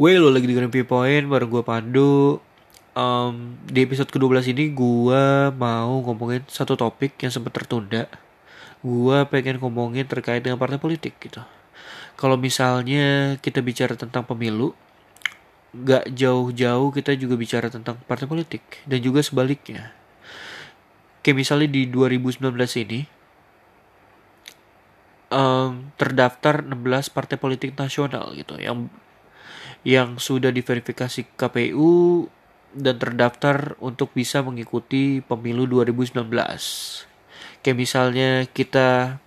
Wey 0.00 0.16
lo 0.16 0.32
lagi 0.32 0.48
dengerin 0.48 0.72
P-Point 0.72 1.28
bareng 1.28 1.52
gue 1.52 1.60
Pandu. 1.60 2.40
Um, 2.96 3.60
Di 3.68 3.84
episode 3.84 4.08
ke-12 4.08 4.56
ini 4.56 4.72
gue 4.72 5.24
mau 5.52 5.92
ngomongin 6.00 6.40
satu 6.48 6.72
topik 6.72 7.20
yang 7.20 7.28
sempat 7.28 7.52
tertunda. 7.52 8.08
Gue 8.80 9.28
pengen 9.28 9.60
ngomongin 9.60 10.08
terkait 10.08 10.40
dengan 10.40 10.56
partai 10.56 10.80
politik 10.80 11.20
gitu. 11.20 11.44
Kalau 12.16 12.40
misalnya 12.40 13.36
kita 13.44 13.60
bicara 13.60 13.92
tentang 13.92 14.24
pemilu 14.24 14.72
Gak 15.76 16.08
jauh-jauh 16.16 16.88
kita 16.96 17.12
juga 17.20 17.36
bicara 17.36 17.68
tentang 17.68 18.00
partai 18.08 18.24
politik 18.24 18.80
Dan 18.88 19.04
juga 19.04 19.20
sebaliknya. 19.20 19.92
Kayak 21.20 21.44
misalnya 21.44 21.68
di 21.68 21.84
2019 21.92 22.56
ini 22.88 23.04
um, 25.28 25.92
terdaftar 26.00 26.64
16 26.64 27.12
partai 27.12 27.36
politik 27.36 27.76
nasional 27.76 28.32
gitu 28.32 28.56
yang 28.56 28.88
yang 29.86 30.20
sudah 30.20 30.52
diverifikasi 30.52 31.24
KPU 31.36 32.28
dan 32.76 32.96
terdaftar 33.00 33.74
untuk 33.82 34.14
bisa 34.14 34.44
mengikuti 34.44 35.24
pemilu 35.24 35.66
2019. 35.66 36.28
Kayak 37.60 37.78
misalnya 37.78 38.30
kita 38.46 39.18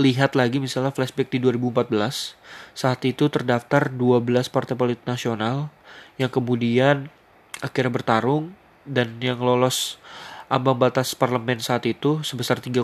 lihat 0.00 0.32
lagi 0.32 0.58
misalnya 0.58 0.94
flashback 0.96 1.28
di 1.28 1.38
2014, 1.44 2.34
saat 2.72 3.00
itu 3.04 3.28
terdaftar 3.28 3.92
12 3.92 4.48
partai 4.48 4.74
politik 4.74 5.04
nasional 5.04 5.68
yang 6.16 6.32
kemudian 6.32 7.12
akhirnya 7.60 7.92
bertarung 7.92 8.56
dan 8.88 9.20
yang 9.20 9.38
lolos 9.44 10.00
ambang 10.48 10.80
batas 10.80 11.12
parlemen 11.14 11.60
saat 11.60 11.84
itu 11.86 12.24
sebesar 12.24 12.58
3,5 12.58 12.82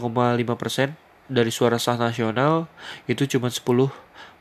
persen 0.55 0.95
dari 1.27 1.51
suara 1.51 1.79
sah 1.79 1.99
nasional 1.99 2.71
itu 3.11 3.27
cuma 3.27 3.51
10 3.51 3.63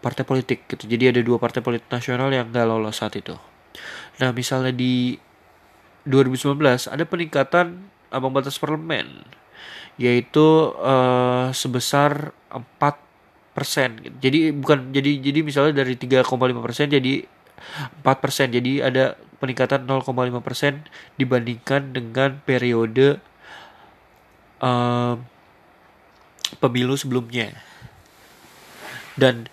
partai 0.02 0.24
politik 0.24 0.70
gitu. 0.70 0.86
Jadi 0.86 1.10
ada 1.10 1.22
dua 1.26 1.42
partai 1.42 1.66
politik 1.66 1.90
nasional 1.90 2.30
yang 2.30 2.54
gak 2.54 2.66
lolos 2.70 3.02
saat 3.02 3.18
itu. 3.18 3.34
Nah 4.22 4.30
misalnya 4.32 4.72
di 4.72 5.18
2019 6.06 6.62
ada 6.94 7.04
peningkatan 7.04 7.90
ambang 8.14 8.34
batas 8.38 8.62
parlemen 8.62 9.26
yaitu 9.98 10.76
uh, 10.78 11.50
sebesar 11.56 12.36
4 12.54 13.56
persen. 13.56 13.90
Gitu. 14.04 14.16
Jadi 14.22 14.40
bukan 14.54 14.94
jadi 14.94 15.12
jadi 15.24 15.40
misalnya 15.42 15.82
dari 15.82 15.98
3,5 15.98 16.28
persen 16.62 16.86
jadi 16.92 17.26
4 18.04 18.24
persen. 18.24 18.48
Jadi 18.54 18.84
ada 18.84 19.18
peningkatan 19.42 19.88
0,5 19.88 20.14
persen 20.46 20.86
dibandingkan 21.18 21.96
dengan 21.96 22.40
periode 22.44 23.18
uh, 24.62 25.16
pemilu 26.62 26.94
sebelumnya. 27.00 27.56
Dan 29.16 29.48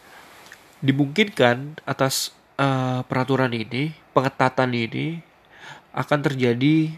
dimungkinkan 0.82 1.80
atas 1.86 2.34
uh, 2.58 3.06
peraturan 3.06 3.54
ini, 3.54 3.94
pengetatan 4.12 4.74
ini 4.74 5.22
akan 5.92 6.20
terjadi 6.24 6.96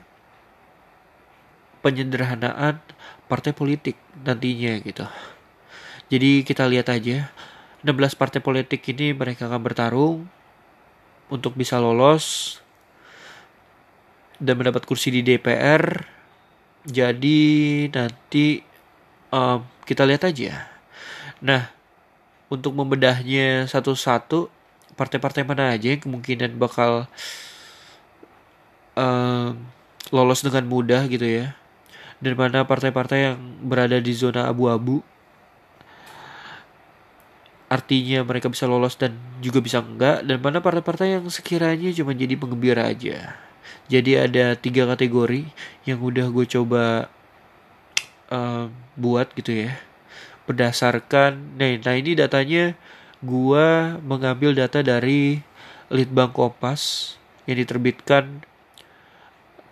penyederhanaan 1.85 2.81
partai 3.29 3.53
politik 3.53 4.01
nantinya 4.25 4.81
gitu. 4.81 5.05
Jadi 6.09 6.47
kita 6.47 6.65
lihat 6.65 6.89
aja 6.89 7.29
16 7.85 8.17
partai 8.17 8.41
politik 8.41 8.81
ini 8.89 9.13
mereka 9.13 9.45
akan 9.45 9.61
bertarung 9.61 10.19
untuk 11.29 11.53
bisa 11.53 11.77
lolos 11.77 12.57
dan 14.41 14.57
mendapat 14.57 14.89
kursi 14.89 15.13
di 15.13 15.21
DPR. 15.21 15.85
Jadi 16.85 17.41
nanti 17.93 18.61
um, 19.33 19.61
kita 19.85 20.09
lihat 20.09 20.25
aja. 20.25 20.69
Nah, 21.45 21.69
untuk 22.49 22.73
membedahnya 22.73 23.69
satu-satu 23.69 24.49
partai-partai 24.95 25.43
mana 25.45 25.75
aja 25.75 25.93
yang 25.93 26.03
kemungkinan 26.03 26.57
bakal 26.57 27.09
uh, 28.97 29.49
lolos 30.13 30.41
dengan 30.41 30.65
mudah 30.65 31.05
gitu 31.09 31.25
ya? 31.25 31.57
Dan 32.23 32.39
mana 32.41 32.65
partai-partai 32.65 33.19
yang 33.33 33.39
berada 33.61 34.01
di 34.01 34.13
zona 34.17 34.49
abu-abu? 34.49 35.05
Artinya 37.69 38.23
mereka 38.23 38.47
bisa 38.49 38.71
lolos 38.71 38.95
dan 38.95 39.19
juga 39.43 39.59
bisa 39.59 39.83
enggak? 39.83 40.23
Dan 40.25 40.39
mana 40.41 40.63
partai-partai 40.63 41.19
yang 41.21 41.27
sekiranya 41.29 41.91
cuma 41.93 42.15
jadi 42.15 42.39
penggembira 42.39 42.87
aja? 42.87 43.35
Jadi 43.91 44.17
ada 44.17 44.57
tiga 44.57 44.89
kategori 44.89 45.45
yang 45.85 46.01
udah 46.01 46.33
gue 46.33 46.47
coba 46.49 47.13
uh, 48.35 48.67
buat 48.99 49.31
gitu 49.39 49.71
ya 49.71 49.79
berdasarkan 50.51 51.55
nah, 51.55 51.71
nah 51.79 51.95
ini 51.95 52.19
datanya 52.19 52.75
gua 53.23 53.97
mengambil 54.03 54.53
data 54.53 54.83
dari 54.83 55.41
Litbang 55.89 56.35
Kompas 56.35 57.15
yang 57.47 57.63
diterbitkan 57.63 58.43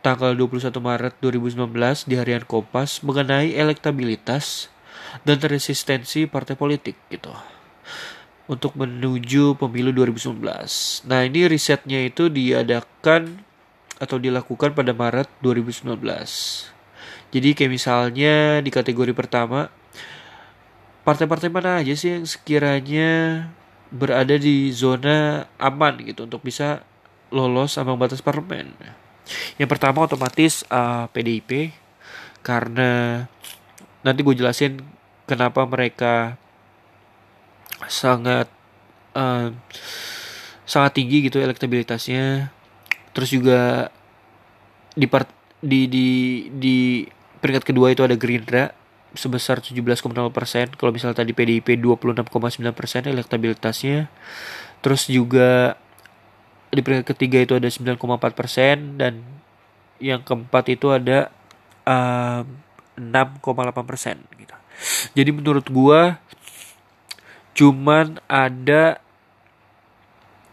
tanggal 0.06 0.34
21 0.34 0.70
Maret 0.78 1.14
2019 1.18 2.10
di 2.10 2.14
harian 2.14 2.46
Kompas 2.46 3.02
mengenai 3.02 3.54
elektabilitas 3.54 4.70
dan 5.22 5.38
resistensi 5.42 6.24
partai 6.24 6.56
politik 6.56 6.96
gitu 7.12 7.30
untuk 8.50 8.74
menuju 8.74 9.56
pemilu 9.56 9.94
2019. 9.94 10.42
Nah, 11.06 11.20
ini 11.22 11.46
risetnya 11.46 12.02
itu 12.02 12.26
diadakan 12.26 13.40
atau 14.02 14.18
dilakukan 14.18 14.74
pada 14.74 14.90
Maret 14.90 15.30
2019. 15.40 15.94
Jadi 17.32 17.56
kayak 17.56 17.72
misalnya 17.72 18.60
di 18.60 18.68
kategori 18.68 19.16
pertama 19.16 19.72
partai-partai 21.02 21.48
mana 21.50 21.82
aja 21.82 21.96
sih 21.96 22.14
yang 22.20 22.28
sekiranya 22.28 23.10
berada 23.92 24.36
di 24.38 24.70
zona 24.70 25.48
aman 25.58 26.00
gitu 26.00 26.24
untuk 26.28 26.44
bisa 26.44 26.84
lolos 27.32 27.80
ambang 27.80 27.98
batas 27.98 28.20
parlemen. 28.20 28.76
Yang 29.56 29.68
pertama 29.72 30.04
otomatis 30.04 30.62
uh, 30.68 31.08
PDIP 31.10 31.72
karena 32.44 33.24
nanti 34.04 34.20
gue 34.20 34.34
jelasin 34.36 34.82
kenapa 35.24 35.64
mereka 35.64 36.36
sangat 37.86 38.46
uh, 39.16 39.50
sangat 40.68 40.92
tinggi 40.96 41.26
gitu 41.26 41.40
elektabilitasnya. 41.40 42.52
Terus 43.12 43.30
juga 43.32 43.92
di 44.92 45.08
part 45.08 45.28
di 45.62 45.88
di 45.88 46.08
di 46.52 46.78
peringkat 47.42 47.66
kedua 47.66 47.90
itu 47.90 48.06
ada 48.06 48.14
Gerindra 48.14 48.70
sebesar 49.12 49.60
17,0 49.60 50.08
persen. 50.32 50.70
Kalau 50.72 50.94
misalnya 50.94 51.20
tadi 51.20 51.34
PDIP 51.36 51.76
26,9 51.76 52.62
persen 52.72 53.02
elektabilitasnya. 53.04 54.08
Terus 54.80 55.10
juga 55.10 55.76
di 56.72 56.80
peringkat 56.80 57.12
ketiga 57.12 57.38
itu 57.42 57.52
ada 57.58 57.68
9,4 57.68 57.98
persen 58.32 58.96
dan 58.96 59.20
yang 60.00 60.24
keempat 60.24 60.64
itu 60.72 60.88
ada 60.90 61.28
um, 61.84 62.46
6,8 62.96 63.90
persen 63.90 64.16
gitu. 64.40 64.56
Jadi 65.12 65.30
menurut 65.30 65.66
gua 65.68 66.18
cuman 67.52 68.16
ada 68.26 68.96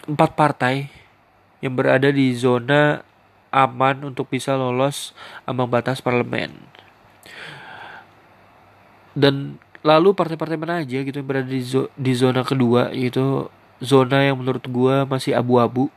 empat 0.03 0.35
partai 0.35 0.91
yang 1.63 1.79
berada 1.79 2.11
di 2.11 2.35
zona 2.35 3.07
aman 3.49 4.11
untuk 4.13 4.27
bisa 4.27 4.53
lolos 4.53 5.15
ambang 5.47 5.71
batas 5.71 6.03
parlemen 6.03 6.68
dan 9.15 9.57
lalu 9.85 10.11
partai-partai 10.11 10.59
mana 10.59 10.83
aja 10.83 10.99
gitu 10.99 11.15
yang 11.23 11.27
berada 11.27 11.47
di, 11.47 11.63
zo 11.63 11.87
di 11.95 12.11
zona 12.11 12.43
kedua 12.43 12.91
yaitu 12.91 13.47
zona 13.79 14.27
yang 14.27 14.35
menurut 14.35 14.63
gua 14.67 15.07
masih 15.07 15.33
abu-abu 15.33 15.87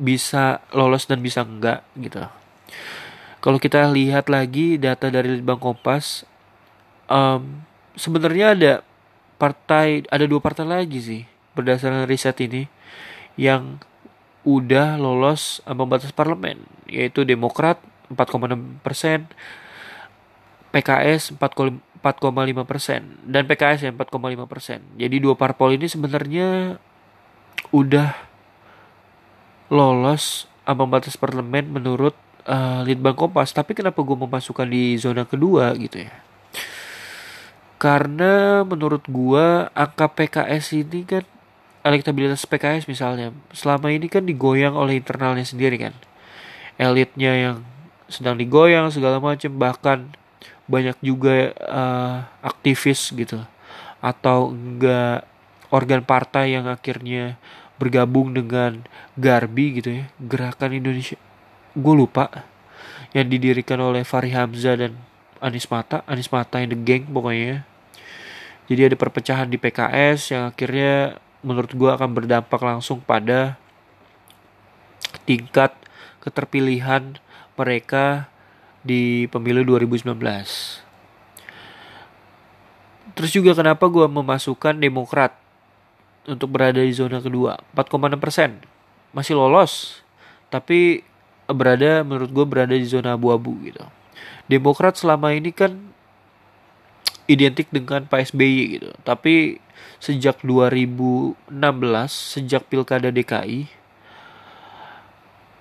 bisa 0.00 0.64
lolos 0.72 1.04
dan 1.04 1.20
bisa 1.20 1.44
enggak 1.44 1.84
gitu. 2.00 2.24
Kalau 3.44 3.58
kita 3.60 3.86
lihat 3.92 4.32
lagi 4.32 4.80
data 4.80 5.12
dari 5.12 5.38
Litbang 5.38 5.60
Kompas 5.60 6.24
um, 7.06 7.62
sebenarnya 7.94 8.56
ada 8.56 8.72
partai 9.36 10.04
ada 10.08 10.24
dua 10.24 10.40
partai 10.40 10.64
lagi 10.64 10.98
sih 11.00 11.22
berdasarkan 11.56 12.08
riset 12.08 12.36
ini 12.40 12.68
yang 13.36 13.80
udah 14.46 14.96
lolos 14.96 15.60
ambang 15.68 15.90
batas 15.90 16.12
parlemen 16.12 16.62
yaitu 16.88 17.26
Demokrat 17.26 17.82
4,6 18.08 18.80
persen 18.80 19.26
PKS 20.70 21.34
4,5 21.34 21.82
4,5 22.00 22.68
persen 22.68 23.00
dan 23.24 23.48
PKS 23.48 23.88
ya 23.88 23.92
4,5 23.92 24.46
persen. 24.46 24.84
Jadi 24.96 25.16
dua 25.18 25.34
parpol 25.34 25.74
ini 25.74 25.88
sebenarnya 25.88 26.78
udah 27.74 28.10
lolos 29.72 30.46
ambang 30.66 30.90
batas 30.90 31.18
parlemen 31.18 31.70
menurut 31.70 32.14
uh, 32.46 32.82
Litbang 32.86 33.18
Kompas. 33.18 33.54
Tapi 33.54 33.74
kenapa 33.74 34.02
gue 34.02 34.16
memasukkan 34.18 34.66
di 34.66 34.98
zona 34.98 35.26
kedua 35.26 35.74
gitu 35.78 36.06
ya? 36.06 36.12
Karena 37.76 38.64
menurut 38.64 39.04
gue 39.04 39.46
angka 39.76 40.08
PKS 40.08 40.80
ini 40.80 41.04
kan 41.04 41.24
elektabilitas 41.86 42.42
PKS 42.48 42.90
misalnya 42.90 43.30
selama 43.54 43.94
ini 43.94 44.10
kan 44.10 44.26
digoyang 44.26 44.74
oleh 44.74 44.98
internalnya 44.98 45.44
sendiri 45.46 45.76
kan. 45.78 45.94
Elitnya 46.76 47.32
yang 47.36 47.56
sedang 48.06 48.38
digoyang 48.38 48.90
segala 48.90 49.22
macam 49.22 49.50
bahkan 49.58 49.98
banyak 50.66 50.98
juga 51.02 51.54
uh, 51.62 52.26
aktivis 52.42 53.10
gitu. 53.14 53.42
Atau 54.02 54.54
enggak 54.54 55.26
organ 55.70 56.02
partai 56.02 56.54
yang 56.54 56.70
akhirnya 56.70 57.38
bergabung 57.76 58.32
dengan 58.32 58.86
Garbi 59.18 59.80
gitu 59.82 60.02
ya 60.02 60.04
gerakan 60.22 60.76
Indonesia. 60.76 61.18
Gue 61.74 61.94
lupa. 61.94 62.30
Yang 63.14 63.26
didirikan 63.38 63.80
oleh 63.80 64.04
Fahri 64.04 64.34
Hamzah 64.34 64.76
dan 64.76 64.92
Anis 65.40 65.68
Mata 65.68 66.02
Anis 66.08 66.28
Mata 66.32 66.60
yang 66.60 66.72
the 66.72 66.78
gang 66.80 67.04
pokoknya 67.08 67.64
jadi 68.66 68.90
ada 68.90 68.96
perpecahan 68.98 69.46
di 69.46 69.60
PKS 69.60 70.34
yang 70.34 70.50
akhirnya 70.50 71.22
menurut 71.46 71.70
gue 71.70 71.90
akan 71.92 72.10
berdampak 72.10 72.58
langsung 72.58 72.98
pada 72.98 73.54
tingkat 75.22 75.70
keterpilihan 76.18 77.22
mereka 77.54 78.26
di 78.86 79.26
pemilu 79.26 79.66
2019 79.66 80.14
terus 83.16 83.32
juga 83.32 83.56
kenapa 83.56 83.88
gue 83.88 84.06
memasukkan 84.06 84.76
Demokrat 84.76 85.32
untuk 86.28 86.52
berada 86.52 86.82
di 86.82 86.92
zona 86.92 87.22
kedua? 87.22 87.56
4,6 87.72 88.20
persen. 88.20 88.60
Masih 89.16 89.34
lolos 89.38 90.04
tapi 90.52 91.00
berada 91.48 92.04
menurut 92.04 92.30
gue 92.30 92.46
berada 92.46 92.76
di 92.76 92.84
zona 92.84 93.16
abu-abu 93.16 93.56
gitu. 93.64 93.82
Demokrat 94.46 95.00
selama 95.00 95.32
ini 95.32 95.50
kan 95.50 95.74
identik 97.26 97.72
dengan 97.72 98.04
Pak 98.04 98.30
SBY 98.30 98.78
gitu. 98.78 98.90
Tapi 99.02 99.58
sejak 99.96 100.44
2016 100.44 101.48
sejak 102.12 102.68
pilkada 102.68 103.08
DKI 103.08 103.72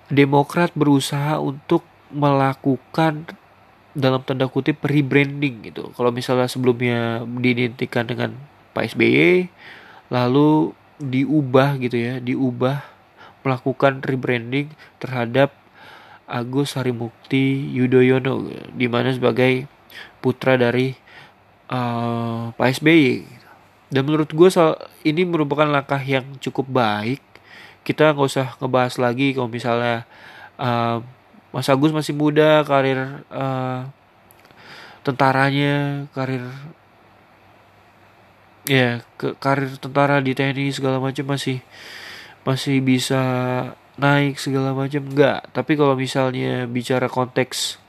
Demokrat 0.05 0.69
berusaha 0.77 1.41
untuk 1.41 1.81
melakukan 2.13 3.25
dalam 3.95 4.21
tanda 4.27 4.45
kutip 4.51 4.83
rebranding 4.83 5.71
gitu. 5.71 5.89
Kalau 5.95 6.11
misalnya 6.11 6.51
sebelumnya 6.51 7.23
diidentikan 7.23 8.05
dengan 8.05 8.35
Pak 8.75 8.91
SBY, 8.93 9.47
lalu 10.11 10.75
diubah 10.99 11.75
gitu 11.79 11.97
ya 11.99 12.23
diubah 12.23 12.79
melakukan 13.43 13.99
rebranding 14.01 14.71
terhadap 14.97 15.51
Agus 16.25 16.73
Harimukti 16.79 17.69
Yudhoyono 17.75 18.49
di 18.73 18.87
mana 18.89 19.13
sebagai 19.13 19.69
putra 20.23 20.57
dari 20.57 20.97
uh, 21.69 22.49
Pak 22.55 22.81
SBY 22.81 23.27
dan 23.93 24.01
menurut 24.01 24.31
gue 24.33 24.49
ini 25.05 25.21
merupakan 25.27 25.69
langkah 25.69 26.01
yang 26.01 26.25
cukup 26.41 26.65
baik 26.65 27.21
kita 27.85 28.17
nggak 28.17 28.25
usah 28.25 28.47
ngebahas 28.57 28.97
lagi 28.97 29.37
kalau 29.37 29.51
misalnya 29.51 30.09
uh, 30.57 31.05
Mas 31.55 31.71
Agus 31.71 31.95
masih 31.95 32.11
muda 32.11 32.67
karir 32.67 33.23
uh, 33.31 33.87
tentaranya 35.07 36.03
karir 36.11 36.43
ya 38.67 38.99
ke 39.15 39.39
karir 39.39 39.71
tentara 39.79 40.19
di 40.19 40.35
TNI 40.35 40.75
segala 40.75 40.99
macam 40.99 41.31
masih 41.31 41.63
masih 42.43 42.83
bisa 42.83 43.23
naik 43.95 44.35
segala 44.35 44.75
macam 44.75 44.99
enggak 45.07 45.47
tapi 45.55 45.79
kalau 45.79 45.95
misalnya 45.95 46.67
bicara 46.67 47.07
konteks 47.07 47.79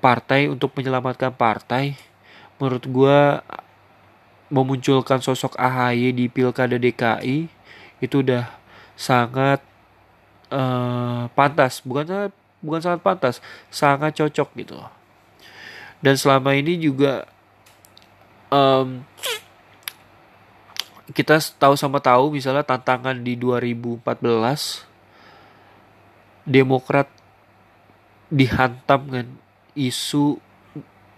partai 0.00 0.48
untuk 0.48 0.72
menyelamatkan 0.72 1.36
partai 1.36 2.00
menurut 2.56 2.88
gue 2.88 3.20
memunculkan 4.50 5.22
sosok 5.22 5.60
AHY 5.60 6.16
di 6.16 6.26
pilkada 6.26 6.80
DKI 6.80 7.46
itu 8.00 8.16
udah 8.24 8.50
sangat 8.98 9.62
uh, 10.50 11.30
pantas. 11.32 11.80
Bukan 11.86 12.34
bukan 12.60 12.80
sangat 12.80 13.00
pantas 13.00 13.36
sangat 13.68 14.16
cocok 14.16 14.48
gitu 14.60 14.76
dan 16.00 16.14
selama 16.16 16.56
ini 16.56 16.80
juga 16.80 17.28
um, 18.52 19.04
kita 21.10 21.42
tahu 21.58 21.74
sama 21.74 21.98
tahu 21.98 22.38
misalnya 22.38 22.62
tantangan 22.62 23.18
di 23.20 23.34
2014 23.34 24.86
Demokrat 26.50 27.06
dihantam 28.30 29.00
kan 29.10 29.26
isu 29.76 30.38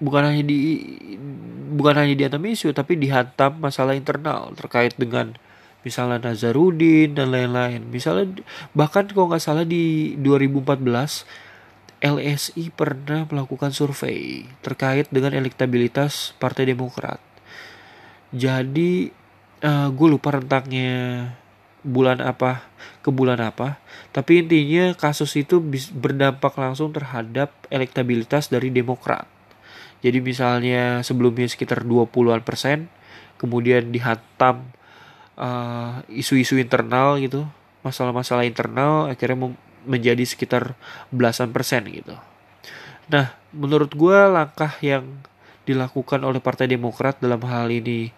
bukan 0.02 0.22
hanya 0.32 0.42
di 0.42 0.56
bukan 1.72 1.94
hanya 1.94 2.14
dihantam 2.18 2.42
isu 2.42 2.74
tapi 2.74 2.98
dihantam 2.98 3.60
masalah 3.62 3.94
internal 3.94 4.50
terkait 4.58 4.96
dengan 4.98 5.36
misalnya 5.82 6.30
Nazarudin 6.30 7.14
dan 7.14 7.30
lain-lain. 7.30 7.86
Misalnya 7.86 8.42
bahkan 8.74 9.06
kalau 9.10 9.30
nggak 9.30 9.42
salah 9.42 9.66
di 9.66 10.14
2014 10.18 10.82
LSI 12.02 12.74
pernah 12.74 13.30
melakukan 13.30 13.70
survei 13.70 14.46
terkait 14.62 15.06
dengan 15.14 15.34
elektabilitas 15.38 16.34
Partai 16.42 16.66
Demokrat. 16.66 17.22
Jadi 18.34 19.12
uh, 19.62 19.68
eh, 19.70 19.88
gue 19.94 20.08
lupa 20.10 20.34
rentangnya 20.34 21.30
bulan 21.82 22.22
apa 22.22 22.62
ke 23.02 23.10
bulan 23.10 23.42
apa 23.42 23.82
tapi 24.14 24.46
intinya 24.46 24.94
kasus 24.94 25.34
itu 25.34 25.58
berdampak 25.90 26.54
langsung 26.54 26.94
terhadap 26.94 27.50
elektabilitas 27.74 28.46
dari 28.46 28.70
Demokrat 28.70 29.26
jadi 29.98 30.22
misalnya 30.22 31.02
sebelumnya 31.02 31.50
sekitar 31.50 31.82
20-an 31.82 32.46
persen 32.46 32.86
kemudian 33.34 33.90
dihantam 33.90 34.70
uh, 35.36 36.04
isu-isu 36.12 36.58
internal 36.60 37.16
gitu 37.20 37.46
masalah-masalah 37.82 38.46
internal 38.46 39.10
akhirnya 39.10 39.52
menjadi 39.82 40.22
sekitar 40.22 40.78
belasan 41.10 41.50
persen 41.50 41.82
gitu. 41.90 42.14
Nah 43.10 43.34
menurut 43.50 43.90
gue 43.92 44.18
langkah 44.30 44.70
yang 44.80 45.04
dilakukan 45.66 46.22
oleh 46.22 46.38
Partai 46.42 46.70
Demokrat 46.70 47.18
dalam 47.18 47.42
hal 47.46 47.70
ini 47.70 48.10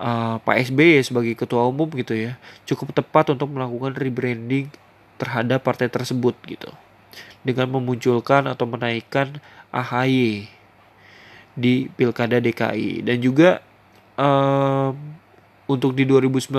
uh, 0.00 0.40
Pak 0.40 0.72
SBY 0.72 1.04
sebagai 1.04 1.36
ketua 1.36 1.68
umum 1.68 1.88
gitu 1.92 2.16
ya 2.16 2.36
cukup 2.64 2.92
tepat 2.96 3.32
untuk 3.32 3.52
melakukan 3.52 3.96
rebranding 3.96 4.68
terhadap 5.20 5.62
partai 5.62 5.92
tersebut 5.92 6.34
gitu. 6.48 6.72
Dengan 7.42 7.68
memunculkan 7.74 8.46
atau 8.46 8.64
menaikkan 8.70 9.42
AHY 9.74 10.46
di 11.52 11.90
pilkada 11.92 12.40
DKI 12.40 13.04
dan 13.04 13.20
juga 13.20 13.60
um, 14.16 14.96
untuk 15.70 15.94
di 15.94 16.06
2019 16.08 16.52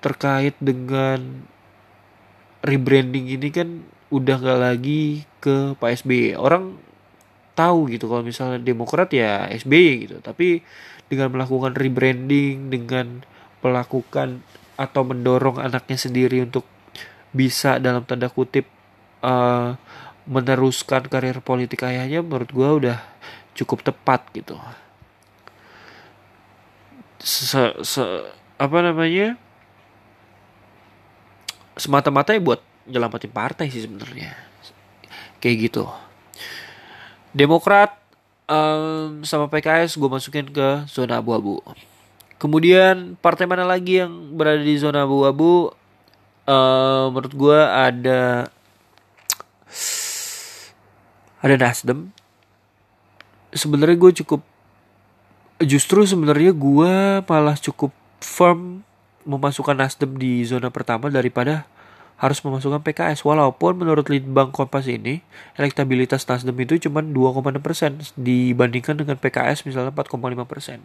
terkait 0.00 0.56
dengan 0.60 1.44
rebranding 2.64 3.36
ini 3.36 3.48
kan 3.52 3.68
udah 4.10 4.36
gak 4.40 4.60
lagi 4.60 5.24
ke 5.40 5.76
Pak 5.76 6.04
SBY 6.04 6.36
orang 6.36 6.76
tahu 7.54 7.92
gitu 7.92 8.08
kalau 8.08 8.24
misalnya 8.24 8.60
Demokrat 8.60 9.12
ya 9.12 9.48
SBY 9.52 9.88
gitu. 10.08 10.16
Tapi 10.24 10.64
dengan 11.10 11.34
melakukan 11.34 11.76
rebranding 11.76 12.72
dengan 12.72 13.20
melakukan 13.60 14.40
atau 14.80 15.02
mendorong 15.04 15.60
anaknya 15.60 16.00
sendiri 16.00 16.40
untuk 16.40 16.64
bisa 17.30 17.76
dalam 17.76 18.02
tanda 18.08 18.32
kutip 18.32 18.64
uh, 19.20 19.76
meneruskan 20.24 21.06
karir 21.06 21.44
politik 21.44 21.84
ayahnya 21.84 22.24
menurut 22.24 22.50
gue 22.50 22.68
udah 22.86 22.98
cukup 23.52 23.84
tepat 23.84 24.24
gitu 24.32 24.56
se, 27.20 27.62
se 27.84 28.02
apa 28.60 28.78
namanya 28.80 29.36
semata-mata 31.76 32.34
ya 32.34 32.40
buat 32.42 32.60
nyelamatin 32.88 33.32
partai 33.32 33.70
sih 33.72 33.86
sebenarnya 33.86 34.34
kayak 35.40 35.70
gitu 35.70 35.88
Demokrat 37.30 37.94
um, 38.50 39.22
sama 39.22 39.46
PKS 39.46 39.94
gue 39.94 40.10
masukin 40.10 40.50
ke 40.50 40.82
zona 40.90 41.22
abu-abu. 41.22 41.62
Kemudian 42.42 43.14
partai 43.22 43.46
mana 43.46 43.62
lagi 43.62 44.02
yang 44.02 44.34
berada 44.34 44.58
di 44.58 44.74
zona 44.74 45.06
abu-abu? 45.06 45.70
Uh, 46.50 47.06
menurut 47.14 47.30
gue 47.30 47.60
ada 47.62 48.50
ada 51.38 51.54
Nasdem. 51.54 52.10
Sebenarnya 53.54 53.94
gue 53.94 54.12
cukup 54.24 54.42
justru 55.60 56.08
sebenarnya 56.08 56.56
gue 56.56 56.92
malah 57.24 57.56
cukup 57.60 57.92
firm 58.20 58.80
memasukkan 59.28 59.76
Nasdem 59.76 60.16
di 60.16 60.40
zona 60.48 60.72
pertama 60.72 61.12
daripada 61.12 61.68
harus 62.20 62.44
memasukkan 62.44 62.84
PKS 62.84 63.24
walaupun 63.24 63.80
menurut 63.80 64.04
Litbang 64.12 64.52
Kompas 64.52 64.84
ini 64.84 65.24
elektabilitas 65.56 66.28
Nasdem 66.28 66.52
itu 66.60 66.76
cuma 66.88 67.00
2,6 67.00 67.64
persen 67.64 67.96
dibandingkan 68.16 69.00
dengan 69.00 69.16
PKS 69.16 69.64
misalnya 69.64 69.92
4,5 69.92 70.44
persen. 70.44 70.84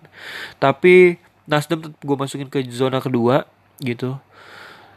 Tapi 0.59 1.19
Nasdem 1.43 1.83
tetap 1.83 1.99
gue 1.99 2.17
masukin 2.17 2.47
ke 2.47 2.63
zona 2.71 3.03
kedua 3.03 3.43
gitu. 3.83 4.15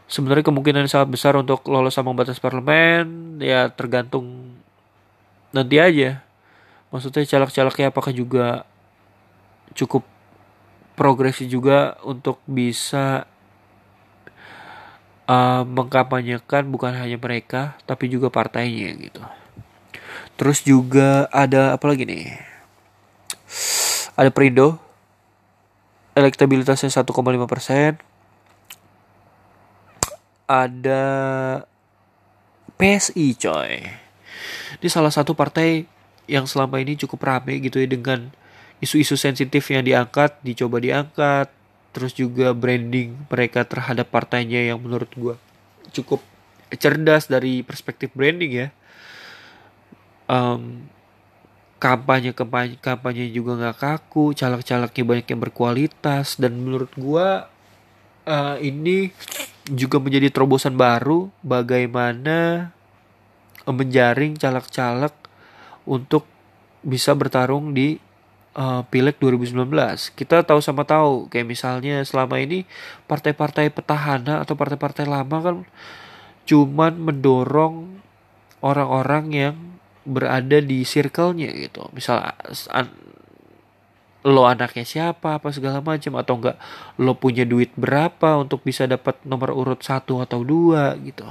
Sebenarnya 0.06 0.46
kemungkinan 0.46 0.86
sangat 0.86 1.10
besar 1.10 1.34
untuk 1.36 1.66
lolos 1.66 1.92
sama 1.92 2.14
batas 2.14 2.38
parlemen 2.38 3.38
ya 3.42 3.70
tergantung 3.74 4.54
nanti 5.50 5.82
aja. 5.82 6.22
Maksudnya 6.94 7.26
caleg-calegnya 7.26 7.90
apakah 7.90 8.14
juga 8.14 8.64
cukup 9.76 10.04
progresif 10.98 11.46
juga 11.46 11.96
untuk 12.02 12.42
bisa 12.48 13.28
uh, 15.28 15.62
mengkampanyekan 15.62 16.66
bukan 16.68 16.92
hanya 16.96 17.18
mereka 17.20 17.78
tapi 17.84 18.10
juga 18.10 18.28
partainya 18.28 18.94
gitu. 18.98 19.22
Terus 20.38 20.62
juga 20.62 21.26
ada 21.34 21.74
apa 21.74 21.84
lagi 21.90 22.06
nih? 22.06 22.30
Ada 24.18 24.30
Perindo, 24.34 24.78
elektabilitasnya 26.18 26.90
1,5 26.90 27.14
persen 27.46 27.98
ada 30.48 31.04
PSI 32.80 33.36
coy 33.36 33.72
ini 34.80 34.88
salah 34.88 35.12
satu 35.12 35.36
partai 35.36 35.84
yang 36.28 36.48
selama 36.48 36.80
ini 36.80 36.96
cukup 36.96 37.20
rame 37.24 37.60
gitu 37.60 37.80
ya 37.80 37.88
dengan 37.88 38.32
isu-isu 38.78 39.18
sensitif 39.18 39.66
yang 39.70 39.82
diangkat 39.86 40.38
dicoba 40.42 40.78
diangkat. 40.78 41.50
Terus 41.88 42.12
juga 42.14 42.52
branding 42.52 43.26
mereka 43.26 43.64
terhadap 43.64 44.12
partainya 44.12 44.60
yang 44.70 44.78
menurut 44.78 45.08
gue 45.16 45.34
cukup 45.90 46.20
cerdas 46.76 47.26
dari 47.26 47.64
perspektif 47.64 48.12
branding 48.12 48.52
ya. 48.52 48.68
Um, 50.28 50.84
kampanye 51.80 52.36
kampanye 52.36 52.76
kampanye 52.76 53.30
juga 53.32 53.56
nggak 53.56 53.78
kaku 53.78 54.36
caleg-calegnya 54.36 55.04
banyak 55.08 55.26
yang 55.32 55.40
berkualitas. 55.40 56.36
Dan 56.36 56.60
menurut 56.60 56.92
gua 56.98 57.48
uh, 58.28 58.56
ini 58.60 59.08
juga 59.68 59.96
menjadi 59.96 60.28
terobosan 60.28 60.76
baru 60.76 61.32
bagaimana 61.40 62.70
menjaring 63.68 64.36
caleg-caleg 64.36 65.12
untuk 65.84 66.24
bisa 66.84 67.12
bertarung 67.12 67.76
di 67.76 68.00
uh, 68.56 68.86
Pileg 68.88 69.18
2019. 69.20 69.68
Kita 70.16 70.46
tahu 70.46 70.60
sama 70.62 70.86
tahu 70.88 71.28
kayak 71.28 71.48
misalnya 71.48 72.00
selama 72.06 72.40
ini 72.40 72.64
partai-partai 73.10 73.68
petahana 73.74 74.40
atau 74.40 74.54
partai-partai 74.56 75.04
lama 75.04 75.36
kan 75.42 75.56
cuman 76.48 76.96
mendorong 76.96 78.00
orang-orang 78.64 79.24
yang 79.28 79.56
berada 80.08 80.64
di 80.64 80.80
circle-nya 80.88 81.52
gitu. 81.52 81.84
Misal 81.92 82.32
an, 82.72 82.88
lo 84.24 84.48
anaknya 84.48 84.82
siapa 84.82 85.38
apa 85.38 85.52
segala 85.54 85.78
macam 85.84 86.18
atau 86.18 86.34
enggak 86.40 86.56
lo 86.98 87.14
punya 87.14 87.46
duit 87.46 87.70
berapa 87.78 88.40
untuk 88.40 88.66
bisa 88.66 88.88
dapat 88.88 89.20
nomor 89.22 89.54
urut 89.54 89.84
satu 89.84 90.24
atau 90.24 90.42
dua 90.42 90.96
gitu. 91.04 91.28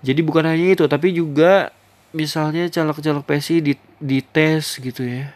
Jadi 0.00 0.20
bukan 0.24 0.46
hanya 0.48 0.72
itu 0.72 0.86
tapi 0.88 1.12
juga 1.12 1.74
misalnya 2.16 2.66
caleg-caleg 2.72 3.26
PSI 3.26 3.56
di 3.60 3.74
di 4.00 4.18
tes 4.24 4.80
gitu 4.80 5.04
ya. 5.04 5.34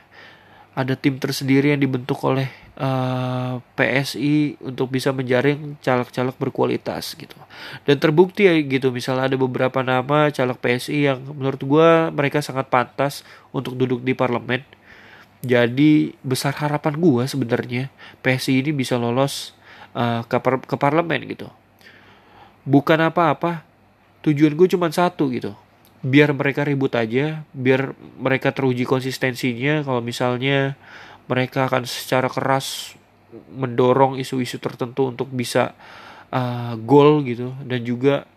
Ada 0.74 0.98
tim 0.98 1.22
tersendiri 1.22 1.70
yang 1.70 1.78
dibentuk 1.78 2.18
oleh 2.26 2.50
uh, 2.78 3.62
eh, 3.78 4.02
PSI 4.02 4.58
untuk 4.58 4.90
bisa 4.90 5.14
menjaring 5.14 5.78
caleg-caleg 5.78 6.34
berkualitas 6.34 7.14
gitu. 7.14 7.38
Dan 7.86 8.02
terbukti 8.02 8.50
ya 8.50 8.54
gitu, 8.58 8.90
misalnya 8.90 9.30
ada 9.30 9.38
beberapa 9.38 9.86
nama 9.86 10.34
caleg 10.34 10.58
PSI 10.58 11.14
yang 11.14 11.18
menurut 11.22 11.62
gue 11.62 11.88
mereka 12.10 12.42
sangat 12.42 12.66
pantas 12.70 13.22
untuk 13.54 13.78
duduk 13.78 14.02
di 14.02 14.18
parlemen. 14.18 14.66
Jadi 15.44 16.16
besar 16.24 16.56
harapan 16.56 16.96
gue 16.96 17.22
sebenarnya 17.28 17.92
PSI 18.24 18.64
ini 18.64 18.70
bisa 18.72 18.96
lolos 18.96 19.52
uh, 19.94 20.24
ke, 20.26 20.36
par 20.40 20.58
ke 20.64 20.74
parlemen 20.74 21.20
gitu. 21.28 21.46
Bukan 22.64 22.96
apa-apa, 22.98 23.62
tujuan 24.24 24.56
gue 24.56 24.68
cuma 24.72 24.88
satu 24.88 25.28
gitu. 25.30 25.52
Biar 26.04 26.37
mereka 26.37 26.68
ribut 26.68 26.92
aja, 26.92 27.49
biar 27.56 27.96
mereka 28.20 28.52
teruji 28.52 28.84
konsistensinya. 28.84 29.80
Kalau 29.80 30.04
misalnya 30.04 30.76
mereka 31.25 31.64
akan 31.64 31.88
secara 31.88 32.28
keras 32.28 32.92
mendorong 33.50 34.20
isu-isu 34.20 34.61
tertentu 34.61 35.11
untuk 35.11 35.32
bisa 35.32 35.75
uh, 36.30 36.76
goal 36.78 37.25
gitu 37.26 37.50
dan 37.66 37.80
juga 37.82 38.28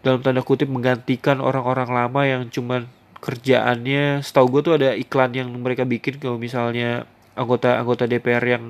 dalam 0.00 0.20
tanda 0.24 0.40
kutip 0.40 0.68
menggantikan 0.68 1.40
orang-orang 1.40 1.88
lama 1.92 2.22
yang 2.24 2.42
cuman 2.48 2.88
kerjaannya 3.20 4.24
setahu 4.24 4.58
gue 4.58 4.60
tuh 4.64 4.74
ada 4.80 4.96
iklan 4.96 5.32
yang 5.36 5.48
mereka 5.60 5.84
bikin 5.84 6.16
kalau 6.16 6.40
misalnya 6.40 7.04
anggota-anggota 7.36 8.08
DPR 8.08 8.40
yang 8.40 8.64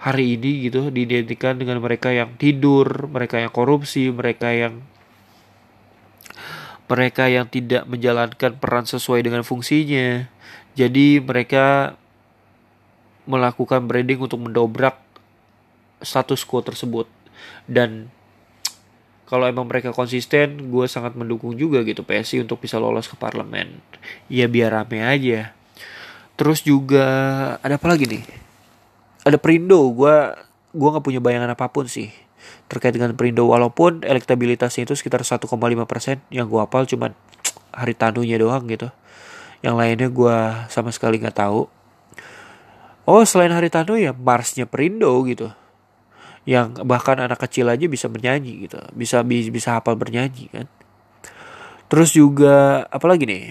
hari 0.00 0.36
ini 0.36 0.68
gitu 0.68 0.88
diidentikan 0.92 1.56
dengan 1.56 1.80
mereka 1.80 2.12
yang 2.12 2.36
tidur, 2.36 3.08
mereka 3.08 3.40
yang 3.40 3.52
korupsi, 3.52 4.12
mereka 4.12 4.52
yang 4.52 4.84
mereka 6.84 7.32
yang 7.32 7.48
tidak 7.48 7.88
menjalankan 7.88 8.60
peran 8.60 8.84
sesuai 8.84 9.24
dengan 9.24 9.42
fungsinya. 9.46 10.28
Jadi 10.76 11.22
mereka 11.22 11.96
melakukan 13.24 13.88
branding 13.88 14.20
untuk 14.20 14.40
mendobrak 14.42 15.00
status 16.04 16.44
quo 16.44 16.60
tersebut. 16.60 17.08
Dan 17.64 18.12
kalau 19.24 19.48
emang 19.48 19.64
mereka 19.64 19.96
konsisten 19.96 20.68
gue 20.68 20.84
sangat 20.84 21.16
mendukung 21.16 21.56
juga 21.56 21.80
gitu 21.80 22.04
PSI 22.04 22.44
untuk 22.44 22.60
bisa 22.60 22.76
lolos 22.76 23.08
ke 23.08 23.16
parlemen. 23.16 23.80
Ya 24.28 24.44
biar 24.44 24.76
rame 24.76 25.00
aja. 25.00 25.56
Terus 26.36 26.60
juga 26.60 27.06
ada 27.64 27.80
apa 27.80 27.86
lagi 27.88 28.04
nih? 28.04 28.24
Ada 29.24 29.40
Perindo. 29.40 29.80
Gue 29.88 30.12
gue 30.74 30.88
nggak 30.90 31.06
punya 31.06 31.22
bayangan 31.22 31.54
apa 31.54 31.70
pun 31.70 31.86
sih 31.86 32.23
terkait 32.68 32.94
dengan 32.94 33.12
Perindo. 33.14 33.46
Walaupun 33.46 34.02
elektabilitasnya 34.02 34.88
itu 34.88 34.94
sekitar 34.96 35.22
1,5 35.22 35.46
persen 35.84 36.22
yang 36.32 36.48
gue 36.48 36.60
hafal 36.60 36.88
cuman 36.88 37.12
hari 37.74 37.94
tanunya 37.94 38.38
doang 38.38 38.64
gitu. 38.70 38.88
Yang 39.64 39.74
lainnya 39.74 40.08
gue 40.12 40.36
sama 40.68 40.92
sekali 40.92 41.18
nggak 41.20 41.38
tahu. 41.40 41.66
Oh 43.04 43.22
selain 43.28 43.52
Haritano 43.52 44.00
ya 44.00 44.16
Marsnya 44.16 44.64
Perindo 44.64 45.12
gitu. 45.28 45.52
Yang 46.44 46.84
bahkan 46.84 47.20
anak 47.20 47.40
kecil 47.44 47.68
aja 47.68 47.84
bisa 47.88 48.08
bernyanyi 48.08 48.68
gitu. 48.68 48.80
Bisa, 48.92 49.24
bisa 49.24 49.80
hafal 49.80 49.96
bernyanyi 49.96 50.48
kan. 50.52 50.66
Terus 51.88 52.16
juga 52.16 52.84
apalagi 52.88 53.28
nih? 53.28 53.44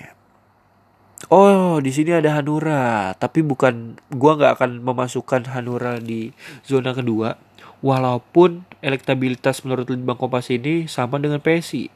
Oh 1.30 1.80
di 1.80 1.94
sini 1.94 2.14
ada 2.14 2.38
Hanura. 2.38 3.14
Tapi 3.18 3.46
bukan 3.46 3.98
gua 4.14 4.38
nggak 4.38 4.54
akan 4.60 4.72
memasukkan 4.82 5.50
Hanura 5.54 6.02
di 6.02 6.34
zona 6.66 6.94
kedua. 6.98 7.38
Walaupun 7.86 8.66
elektabilitas 8.84 9.64
menurut 9.64 9.88
Litbang 9.88 10.20
Kompas 10.20 10.52
ini 10.52 10.92
sama 10.92 11.18
dengan 11.18 11.40
PSI 11.40 11.88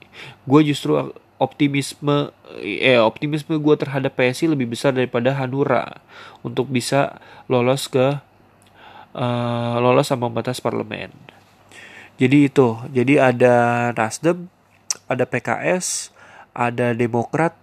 gue 0.48 0.62
justru 0.63 0.96
optimisme 1.38 2.34
eh 2.63 2.98
optimisme 2.98 3.60
gue 3.62 3.75
terhadap 3.77 4.17
PSI 4.17 4.50
lebih 4.50 4.74
besar 4.74 4.96
daripada 4.96 5.38
Hanura 5.38 6.01
untuk 6.41 6.72
bisa 6.72 7.22
lolos 7.46 7.86
ke 7.86 8.17
uh, 9.17 9.75
lolos 9.82 10.10
sama 10.10 10.29
batas 10.29 10.62
parlemen. 10.62 11.13
Jadi 12.17 12.50
itu, 12.50 12.82
jadi 12.89 13.29
ada 13.29 13.56
Nasdem, 13.94 14.50
ada 15.06 15.29
PKS, 15.29 16.10
ada 16.58 16.98
Demokrat, 16.98 17.53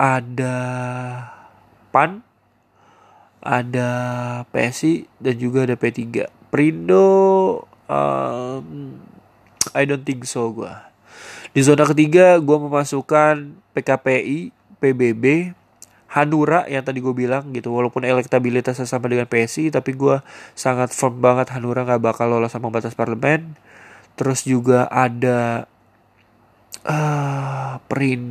ada 0.00 0.56
PAN, 1.92 2.24
ada 3.44 3.88
PSI 4.48 5.04
dan 5.20 5.36
juga 5.36 5.68
ada 5.68 5.76
P3. 5.76 6.24
Prindo 6.48 7.04
um, 7.88 8.96
I 9.74 9.82
don't 9.88 10.04
think 10.04 10.24
so 10.28 10.52
gue 10.52 10.88
di 11.56 11.60
zona 11.64 11.88
ketiga 11.88 12.36
gue 12.38 12.58
memasukkan 12.60 13.56
PKPI, 13.72 14.52
PBB, 14.78 15.56
Hanura 16.12 16.64
yang 16.68 16.84
tadi 16.84 17.00
gue 17.00 17.14
bilang 17.16 17.50
gitu. 17.50 17.72
Walaupun 17.72 18.04
elektabilitasnya 18.04 18.84
sama 18.84 19.08
dengan 19.08 19.28
PSI 19.28 19.72
tapi 19.72 19.96
gue 19.96 20.20
sangat 20.52 20.92
firm 20.92 21.20
banget 21.20 21.52
Hanura 21.56 21.84
nggak 21.84 22.02
bakal 22.04 22.28
lolos 22.28 22.52
sama 22.52 22.68
batas 22.70 22.94
parlemen. 22.94 23.56
Terus 24.18 24.44
juga 24.44 24.90
ada 24.90 25.70
uh, 26.84 27.80
Prin 27.86 28.22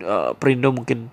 uh, 0.00 0.32
Perindo 0.38 0.70
mungkin. 0.70 1.10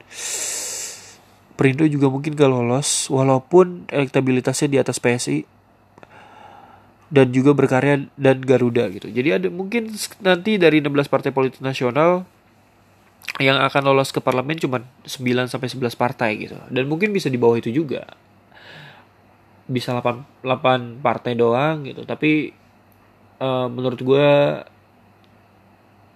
Perindo 1.53 1.85
juga 1.85 2.09
mungkin 2.09 2.33
gak 2.33 2.49
lolos 2.49 3.13
walaupun 3.13 3.85
elektabilitasnya 3.93 4.73
di 4.73 4.77
atas 4.81 4.97
PSI 4.97 5.52
dan 7.13 7.29
juga 7.29 7.53
berkarya 7.53 8.09
dan 8.17 8.41
Garuda 8.41 8.89
gitu. 8.89 9.05
Jadi 9.05 9.29
ada 9.29 9.47
mungkin 9.53 9.93
nanti 10.25 10.57
dari 10.57 10.81
16 10.81 11.13
partai 11.13 11.29
politik 11.29 11.61
nasional 11.61 12.25
yang 13.37 13.61
akan 13.61 13.93
lolos 13.93 14.09
ke 14.09 14.17
parlemen 14.17 14.57
cuma 14.57 14.81
9 15.05 15.21
sampai 15.45 15.69
11 15.69 15.93
partai 15.93 16.31
gitu. 16.41 16.57
Dan 16.73 16.89
mungkin 16.89 17.13
bisa 17.13 17.29
di 17.29 17.37
bawah 17.37 17.61
itu 17.61 17.69
juga. 17.69 18.09
Bisa 19.69 19.93
8 19.93 20.41
8 20.41 21.05
partai 21.05 21.37
doang 21.37 21.85
gitu. 21.85 22.01
Tapi 22.01 22.49
uh, 23.37 23.69
menurut 23.69 24.01
gue 24.01 24.29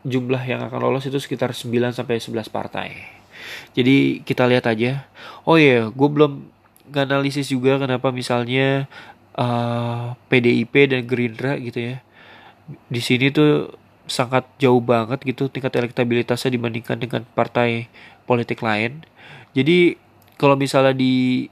jumlah 0.02 0.42
yang 0.50 0.66
akan 0.66 0.82
lolos 0.82 1.06
itu 1.06 1.22
sekitar 1.22 1.54
9 1.54 1.94
sampai 1.94 2.18
11 2.18 2.50
partai. 2.50 2.90
Jadi 3.78 4.26
kita 4.26 4.50
lihat 4.50 4.66
aja. 4.66 5.06
Oh 5.46 5.62
iya, 5.62 5.86
yeah, 5.86 5.94
gue 5.94 6.10
belum 6.10 6.58
analisis 6.90 7.54
juga 7.54 7.78
kenapa 7.78 8.10
misalnya 8.10 8.90
uh, 9.38 9.44
eh, 9.44 10.06
PDIP 10.30 10.74
dan 10.90 11.02
Gerindra 11.06 11.56
gitu 11.58 11.94
ya. 11.94 11.96
Di 12.92 13.02
sini 13.02 13.32
tuh 13.32 13.72
sangat 14.08 14.48
jauh 14.60 14.80
banget 14.80 15.20
gitu 15.24 15.52
tingkat 15.52 15.76
elektabilitasnya 15.76 16.52
dibandingkan 16.56 16.98
dengan 17.00 17.22
partai 17.38 17.88
politik 18.28 18.64
lain. 18.64 19.04
Jadi 19.56 19.96
kalau 20.36 20.60
misalnya 20.60 20.94
di 20.96 21.48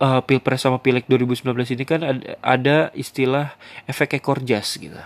uh, 0.00 0.20
pilpres 0.24 0.64
sama 0.64 0.80
pileg 0.80 1.04
2019 1.08 1.76
ini 1.76 1.84
kan 1.84 2.00
ada, 2.04 2.30
ada 2.40 2.76
istilah 2.96 3.56
efek 3.88 4.20
ekor 4.20 4.40
jas 4.44 4.76
gitu. 4.76 4.98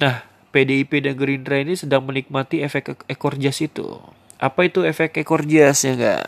Nah 0.00 0.24
PDIP 0.52 1.04
dan 1.04 1.14
Gerindra 1.16 1.60
ini 1.60 1.76
sedang 1.76 2.04
menikmati 2.04 2.64
efek 2.64 3.04
ekor 3.08 3.36
jas 3.36 3.60
itu. 3.60 4.00
Apa 4.38 4.68
itu 4.70 4.86
efek 4.86 5.20
ekor 5.20 5.44
jas 5.44 5.84
ya 5.84 5.96
enggak 5.96 6.24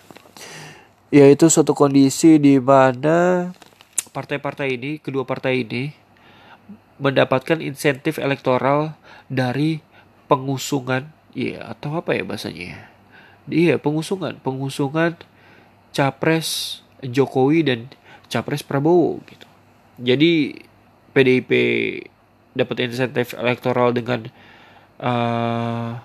yaitu 1.10 1.50
suatu 1.50 1.74
kondisi 1.74 2.38
di 2.38 2.62
mana 2.62 3.50
partai-partai 4.10 4.76
ini 4.76 4.98
kedua 4.98 5.22
partai 5.24 5.62
ini 5.62 5.94
mendapatkan 7.00 7.64
insentif 7.64 8.20
elektoral 8.20 8.92
dari 9.32 9.80
pengusungan 10.28 11.08
iya 11.32 11.72
atau 11.72 11.96
apa 11.96 12.12
ya 12.12 12.22
bahasanya 12.26 12.90
iya 13.48 13.80
pengusungan. 13.80 14.38
Pengusungan 14.42 15.16
capres 15.90 16.80
Jokowi 17.02 17.66
dan 17.66 17.90
capres 18.30 18.62
Prabowo 18.62 19.18
gitu. 19.26 19.46
Jadi 20.00 20.54
PDIP 21.10 21.50
dapat 22.54 22.76
insentif 22.86 23.34
elektoral 23.34 23.90
dengan 23.94 24.26
uh, 25.02 25.98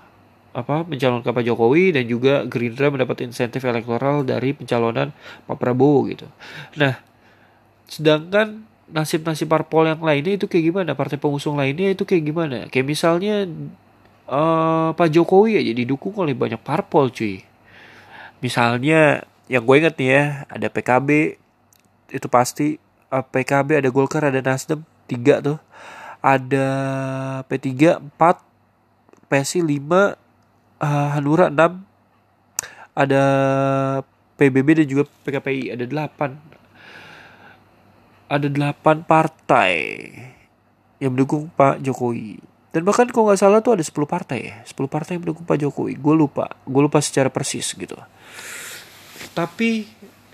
apa 0.55 0.88
mencalonkan 0.88 1.35
Pak 1.35 1.45
Jokowi 1.45 1.91
dan 1.91 2.07
juga 2.07 2.47
Gerindra 2.47 2.88
mendapat 2.88 3.27
insentif 3.27 3.67
elektoral 3.67 4.24
dari 4.24 4.55
pencalonan 4.55 5.12
Pak 5.45 5.57
Prabowo 5.59 6.07
gitu. 6.07 6.27
Nah, 6.79 6.95
sedangkan 7.85 8.65
nasib-nasib 8.89 9.49
parpol 9.49 9.89
yang 9.89 10.01
lainnya 10.01 10.37
itu 10.37 10.45
kayak 10.45 10.73
gimana? 10.73 10.91
Partai 10.93 11.17
pengusung 11.17 11.57
lainnya 11.57 11.93
itu 11.93 12.05
kayak 12.05 12.23
gimana? 12.25 12.57
Kayak 12.69 12.85
misalnya 12.85 13.49
uh, 14.29 14.93
Pak 14.93 15.09
Jokowi 15.09 15.61
aja 15.61 15.73
didukung 15.73 16.13
oleh 16.21 16.37
banyak 16.37 16.61
parpol 16.61 17.09
cuy. 17.09 17.41
Misalnya 18.41 19.25
yang 19.49 19.65
gue 19.65 19.75
inget 19.77 19.95
nih 19.97 20.09
ya 20.09 20.23
ada 20.49 20.67
PKB 20.69 21.37
itu 22.13 22.27
pasti 22.29 22.77
uh, 23.13 23.21
eh, 23.21 23.25
PKB 23.25 23.81
ada 23.81 23.89
Golkar 23.93 24.25
ada 24.25 24.41
Nasdem 24.41 24.81
tiga 25.05 25.41
tuh 25.41 25.57
ada 26.25 26.67
P3 27.45 28.01
4 28.17 29.29
PSI 29.29 29.61
5 29.61 29.85
uh, 30.81 31.07
Hanura 31.13 31.53
6 31.53 31.77
ada 32.97 33.23
PBB 34.39 34.81
dan 34.81 34.87
juga 34.89 35.03
PKPI 35.27 35.77
ada 35.77 35.85
8 35.85 36.64
ada 38.25 38.48
8 38.50 39.05
partai 39.05 39.74
yang 41.00 41.13
mendukung 41.13 41.51
Pak 41.53 41.82
Jokowi. 41.82 42.41
Dan 42.75 42.84
bahkan 42.84 43.08
kalau 43.08 43.32
nggak 43.32 43.39
salah 43.39 43.63
tuh 43.63 43.79
ada 43.79 43.84
10 43.86 43.94
partai 44.03 44.39
ya. 44.51 44.55
10 44.67 44.91
partai 44.91 45.15
yang 45.15 45.24
mendukung 45.24 45.48
Pak 45.48 45.58
Jokowi. 45.62 45.96
Gue 45.96 46.15
lupa. 46.17 46.51
Gue 46.67 46.84
lupa 46.84 47.00
secara 47.00 47.32
persis 47.32 47.72
gitu. 47.72 47.96
Tapi 49.32 49.88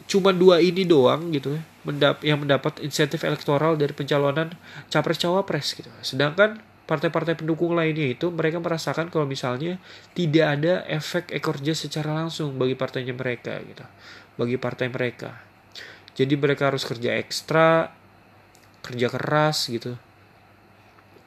cuma 0.09 0.35
dua 0.35 0.59
ini 0.59 0.83
doang 0.83 1.31
gitu 1.31 1.55
ya 1.55 1.63
mendap 1.81 2.21
yang 2.21 2.43
mendapat 2.43 2.77
insentif 2.83 3.25
elektoral 3.25 3.73
dari 3.73 3.95
pencalonan 3.95 4.53
capres 4.91 5.17
cawapres 5.17 5.73
gitu. 5.73 5.89
Sedangkan 6.05 6.61
partai-partai 6.85 7.39
pendukung 7.39 7.73
lainnya 7.73 8.11
itu 8.11 8.29
mereka 8.29 8.61
merasakan 8.61 9.09
kalau 9.09 9.25
misalnya 9.25 9.81
tidak 10.13 10.59
ada 10.59 10.73
efek 10.85 11.33
ekor 11.33 11.57
jas 11.63 11.81
secara 11.81 12.13
langsung 12.13 12.53
bagi 12.61 12.77
partainya 12.77 13.15
mereka 13.17 13.57
gitu. 13.65 13.85
Bagi 14.37 14.61
partai 14.61 14.93
mereka 14.93 15.50
jadi 16.15 16.33
mereka 16.35 16.69
harus 16.71 16.83
kerja 16.83 17.15
ekstra 17.15 17.91
kerja 18.81 19.07
keras 19.13 19.69
gitu. 19.69 19.95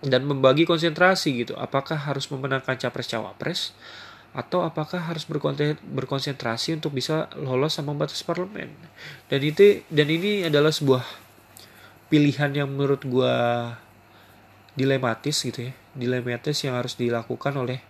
Dan 0.05 0.29
membagi 0.29 0.69
konsentrasi 0.69 1.47
gitu. 1.47 1.57
Apakah 1.57 1.97
harus 1.97 2.29
memenangkan 2.29 2.77
capres 2.77 3.09
cawapres 3.09 3.73
atau 4.35 4.67
apakah 4.67 4.99
harus 4.99 5.25
berkonsentrasi 5.87 6.77
untuk 6.77 6.93
bisa 6.93 7.31
lolos 7.39 7.79
sama 7.79 7.97
batas 7.97 8.21
parlemen? 8.21 8.69
Dan 9.31 9.41
itu 9.41 9.81
dan 9.89 10.11
ini 10.11 10.45
adalah 10.45 10.75
sebuah 10.75 11.07
pilihan 12.13 12.53
yang 12.53 12.69
menurut 12.69 13.01
gue 13.01 13.37
dilematis 14.77 15.41
gitu 15.41 15.71
ya. 15.71 15.75
Dilematis 15.97 16.61
yang 16.67 16.77
harus 16.77 16.99
dilakukan 17.01 17.57
oleh 17.57 17.81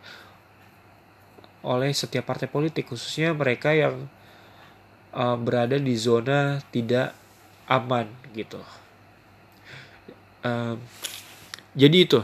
oleh 1.64 1.90
setiap 1.96 2.28
partai 2.28 2.46
politik 2.46 2.92
khususnya 2.92 3.32
mereka 3.32 3.72
yang 3.72 4.06
uh, 5.14 5.38
berada 5.38 5.78
di 5.78 5.94
zona 5.94 6.59
tidak 6.75 7.14
aman 7.71 8.11
gitu 8.35 8.61
uh, 10.44 10.76
jadi 11.73 11.97
itu 11.97 12.21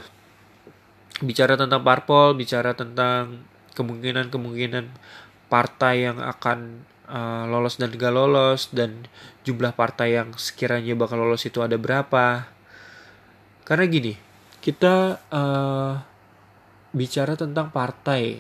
bicara 1.23 1.57
tentang 1.57 1.81
parpol 1.81 2.37
bicara 2.37 2.77
tentang 2.77 3.47
kemungkinan-kemungkinan 3.79 4.91
partai 5.51 6.07
yang 6.07 6.19
akan 6.23 6.87
uh, 7.11 7.45
lolos 7.51 7.77
dan 7.77 7.91
gak 7.91 8.15
lolos 8.15 8.71
dan 8.71 9.11
jumlah 9.43 9.75
partai 9.75 10.15
yang 10.15 10.31
sekiranya 10.39 10.95
bakal 10.95 11.19
lolos 11.19 11.43
itu 11.45 11.59
ada 11.61 11.75
berapa. 11.75 12.47
Karena 13.67 13.85
gini, 13.91 14.15
kita 14.63 15.19
uh, 15.31 15.93
bicara 16.95 17.35
tentang 17.35 17.75
partai. 17.75 18.39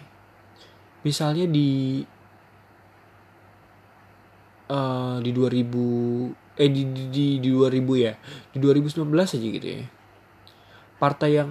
Misalnya 1.03 1.51
di 1.51 2.03
uh, 4.71 5.19
di 5.19 5.35
2000 5.35 6.61
eh 6.61 6.69
di, 6.71 6.83
di 6.87 7.03
di 7.11 7.27
di 7.43 7.51
2000 7.51 8.07
ya. 8.07 8.15
Di 8.55 8.59
2019 8.63 9.11
aja 9.11 9.37
gitu 9.37 9.67
ya. 9.67 9.85
Partai 11.03 11.31
yang 11.35 11.51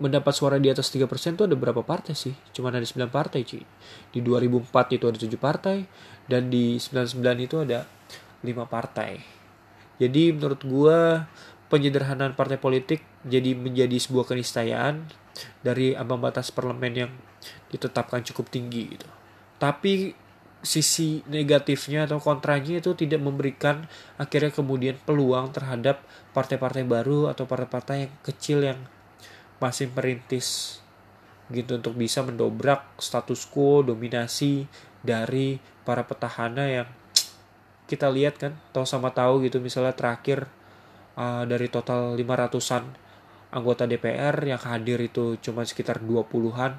mendapat 0.00 0.32
suara 0.32 0.56
di 0.56 0.72
atas 0.72 0.88
3% 0.88 1.36
itu 1.36 1.44
ada 1.44 1.52
berapa 1.52 1.84
partai 1.84 2.16
sih? 2.16 2.32
Cuma 2.56 2.72
ada 2.72 2.80
9 2.80 3.12
partai 3.12 3.44
cuy. 3.44 3.62
Di 4.08 4.24
2004 4.24 4.96
itu 4.96 5.04
ada 5.04 5.18
7 5.20 5.36
partai 5.36 5.84
dan 6.24 6.48
di 6.48 6.80
99 6.80 7.20
itu 7.46 7.56
ada 7.60 7.84
5 8.40 8.64
partai. 8.64 9.20
Jadi 10.00 10.32
menurut 10.32 10.64
gua 10.64 11.28
penyederhanaan 11.68 12.32
partai 12.32 12.56
politik 12.56 13.04
jadi 13.28 13.52
menjadi 13.52 13.94
sebuah 14.00 14.32
keniscayaan 14.32 15.04
dari 15.60 15.92
ambang 15.92 16.24
batas 16.24 16.48
parlemen 16.48 16.92
yang 16.96 17.12
ditetapkan 17.68 18.24
cukup 18.24 18.48
tinggi 18.48 18.96
gitu. 18.96 19.06
Tapi 19.60 20.16
sisi 20.60 21.24
negatifnya 21.24 22.04
atau 22.04 22.20
kontranya 22.20 22.84
itu 22.84 22.92
tidak 22.92 23.20
memberikan 23.24 23.88
akhirnya 24.20 24.52
kemudian 24.52 24.96
peluang 25.08 25.56
terhadap 25.56 26.04
partai-partai 26.36 26.84
baru 26.84 27.32
atau 27.32 27.48
partai-partai 27.48 27.96
yang 28.08 28.12
kecil 28.20 28.58
yang 28.60 28.80
masih 29.56 29.88
merintis 29.92 30.80
gitu 31.50 31.80
untuk 31.80 31.96
bisa 31.96 32.22
mendobrak 32.22 32.96
status 33.00 33.48
quo 33.48 33.82
dominasi 33.82 34.68
dari 35.00 35.58
para 35.82 36.04
petahana 36.06 36.68
yang 36.68 36.88
kita 37.90 38.06
lihat 38.06 38.38
kan 38.38 38.52
tahu 38.70 38.86
sama 38.86 39.10
tahu 39.10 39.42
gitu. 39.42 39.58
Misalnya 39.58 39.96
terakhir 39.98 40.46
uh, 41.18 41.42
dari 41.42 41.66
total 41.66 42.14
500-an 42.14 42.84
anggota 43.50 43.82
DPR 43.90 44.38
yang 44.46 44.62
hadir 44.62 45.02
itu 45.02 45.34
cuma 45.42 45.66
sekitar 45.66 45.98
20-an 45.98 46.78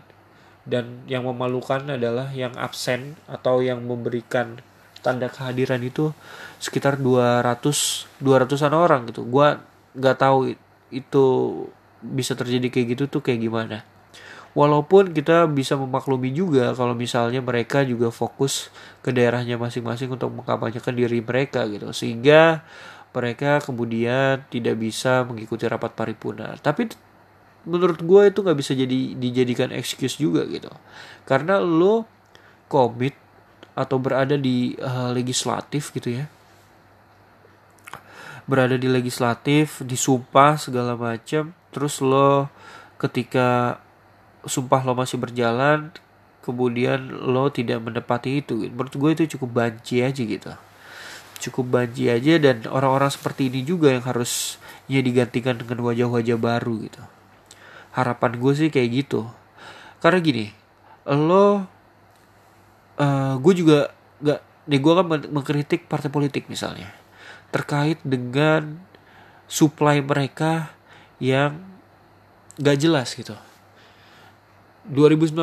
dan 0.65 1.05
yang 1.09 1.25
memalukan 1.25 1.81
adalah 1.89 2.29
yang 2.33 2.53
absen 2.57 3.17
atau 3.25 3.65
yang 3.65 3.81
memberikan 3.81 4.61
tanda 5.01 5.27
kehadiran 5.33 5.81
itu 5.81 6.13
sekitar 6.61 7.01
200 7.01 7.41
200-an 8.21 8.73
orang 8.77 9.09
gitu. 9.09 9.25
Gua 9.25 9.57
nggak 9.97 10.17
tahu 10.21 10.53
itu 10.93 11.25
bisa 12.01 12.37
terjadi 12.37 12.69
kayak 12.69 12.87
gitu 12.97 13.03
tuh 13.09 13.21
kayak 13.25 13.41
gimana. 13.41 13.81
Walaupun 14.51 15.15
kita 15.15 15.47
bisa 15.47 15.79
memaklumi 15.79 16.35
juga 16.35 16.75
kalau 16.75 16.91
misalnya 16.91 17.39
mereka 17.39 17.87
juga 17.87 18.11
fokus 18.11 18.67
ke 18.99 19.15
daerahnya 19.15 19.55
masing-masing 19.55 20.11
untuk 20.11 20.27
mengkampanyekan 20.35 20.91
diri 20.91 21.23
mereka 21.23 21.63
gitu. 21.71 21.95
Sehingga 21.95 22.67
mereka 23.15 23.63
kemudian 23.63 24.43
tidak 24.51 24.75
bisa 24.75 25.23
mengikuti 25.23 25.63
rapat 25.71 25.95
paripurna. 25.95 26.59
Tapi 26.59 26.91
menurut 27.65 28.01
gue 28.01 28.21
itu 28.33 28.39
nggak 28.41 28.57
bisa 28.57 28.73
jadi 28.73 28.99
dijadikan 29.17 29.69
excuse 29.69 30.17
juga 30.17 30.45
gitu. 30.49 30.69
Karena 31.25 31.61
lo 31.61 32.09
komit 32.65 33.13
atau 33.77 34.01
berada 34.01 34.35
di 34.35 34.73
uh, 34.81 35.13
legislatif 35.13 35.93
gitu 35.93 36.21
ya. 36.21 36.25
Berada 38.49 38.75
di 38.75 38.89
legislatif 38.89 39.85
disumpah 39.85 40.57
segala 40.57 40.97
macam 40.97 41.53
terus 41.71 42.01
lo 42.03 42.49
ketika 42.97 43.79
sumpah 44.43 44.81
lo 44.83 44.97
masih 44.97 45.21
berjalan 45.21 45.93
kemudian 46.41 47.05
lo 47.13 47.53
tidak 47.53 47.85
menepati 47.85 48.41
itu. 48.41 48.65
Menurut 48.73 48.95
gue 48.97 49.09
itu 49.13 49.37
cukup 49.37 49.61
banci 49.61 50.01
aja 50.01 50.21
gitu. 50.25 50.51
Cukup 51.41 51.69
banci 51.69 52.09
aja 52.09 52.41
dan 52.41 52.65
orang-orang 52.65 53.13
seperti 53.13 53.53
ini 53.53 53.61
juga 53.61 53.93
yang 53.93 54.05
harusnya 54.05 54.99
digantikan 55.01 55.57
dengan 55.57 55.85
wajah-wajah 55.85 56.37
baru 56.37 56.89
gitu 56.89 57.01
harapan 57.91 58.39
gue 58.39 58.53
sih 58.55 58.69
kayak 58.71 58.89
gitu 59.03 59.27
karena 59.99 60.19
gini 60.23 60.45
lo 61.07 61.67
uh, 63.01 63.35
gue 63.41 63.53
juga 63.57 63.91
gak 64.21 64.39
nih 64.69 64.79
gue 64.79 64.93
kan 64.93 65.05
mengkritik 65.07 65.89
partai 65.89 66.13
politik 66.13 66.47
misalnya 66.47 66.93
terkait 67.51 67.99
dengan 68.05 68.79
supply 69.51 69.99
mereka 69.99 70.71
yang 71.19 71.59
gak 72.55 72.79
jelas 72.79 73.11
gitu. 73.11 73.35
2019 74.87 75.35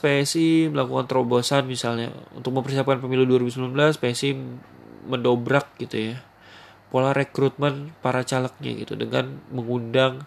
PSI 0.00 0.72
melakukan 0.72 1.04
terobosan 1.04 1.68
misalnya 1.68 2.14
untuk 2.32 2.56
mempersiapkan 2.56 2.96
pemilu 2.96 3.28
2019 3.28 3.76
PSI 4.00 4.32
mendobrak 5.04 5.68
gitu 5.76 6.14
ya 6.14 6.16
pola 6.88 7.12
rekrutmen 7.12 7.92
para 8.00 8.24
calegnya 8.24 8.72
gitu 8.72 8.96
dengan 8.96 9.36
mengundang 9.52 10.24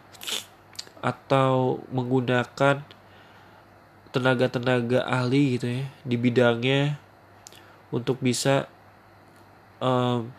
atau 1.00 1.80
menggunakan 1.92 2.84
tenaga-tenaga 4.10 5.06
ahli 5.06 5.58
gitu 5.58 5.68
ya 5.70 5.86
di 6.02 6.16
bidangnya 6.18 6.98
untuk 7.94 8.18
bisa 8.22 8.66
um, 9.82 10.30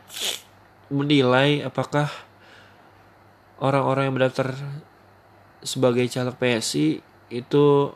menilai 0.90 1.62
apakah 1.62 2.10
orang-orang 3.62 4.10
yang 4.10 4.16
mendaftar 4.16 4.56
sebagai 5.62 6.08
caleg 6.10 6.34
PSI 6.34 6.86
itu 7.30 7.94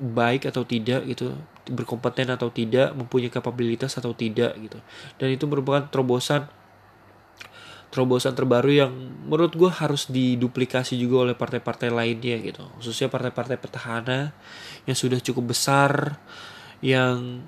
baik 0.00 0.48
atau 0.48 0.64
tidak 0.64 1.04
gitu 1.08 1.36
berkompeten 1.70 2.28
atau 2.32 2.50
tidak 2.50 2.92
mempunyai 2.96 3.30
kapabilitas 3.30 3.94
atau 3.96 4.10
tidak 4.16 4.56
gitu. 4.58 4.78
Dan 5.16 5.32
itu 5.32 5.44
merupakan 5.46 5.86
terobosan 5.86 6.50
terobosan 7.90 8.38
terbaru 8.38 8.70
yang 8.70 8.92
menurut 9.26 9.52
gue 9.54 9.70
harus 9.70 10.06
diduplikasi 10.06 10.94
juga 10.94 11.26
oleh 11.26 11.34
partai-partai 11.34 11.90
lainnya 11.90 12.38
gitu 12.38 12.62
khususnya 12.78 13.10
partai-partai 13.10 13.58
petahana 13.58 14.30
yang 14.86 14.96
sudah 14.96 15.18
cukup 15.18 15.50
besar 15.50 16.18
yang 16.80 17.42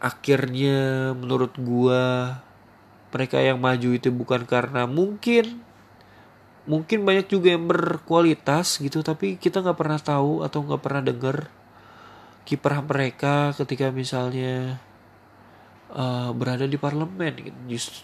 akhirnya 0.00 1.12
menurut 1.16 1.56
gue 1.56 2.04
mereka 3.10 3.40
yang 3.40 3.58
maju 3.58 3.88
itu 3.96 4.12
bukan 4.12 4.44
karena 4.44 4.84
mungkin 4.84 5.64
mungkin 6.68 7.02
banyak 7.02 7.26
juga 7.26 7.56
yang 7.56 7.66
berkualitas 7.66 8.78
gitu 8.78 9.00
tapi 9.00 9.40
kita 9.40 9.64
nggak 9.64 9.80
pernah 9.80 9.98
tahu 9.98 10.44
atau 10.44 10.60
nggak 10.60 10.82
pernah 10.84 11.02
dengar 11.02 11.36
kiprah 12.44 12.84
mereka 12.84 13.56
ketika 13.56 13.94
misalnya 13.94 14.80
uh, 15.94 16.30
berada 16.34 16.66
di 16.66 16.74
parlemen 16.74 17.34
gitu. 17.38 17.58
Just, 17.70 18.02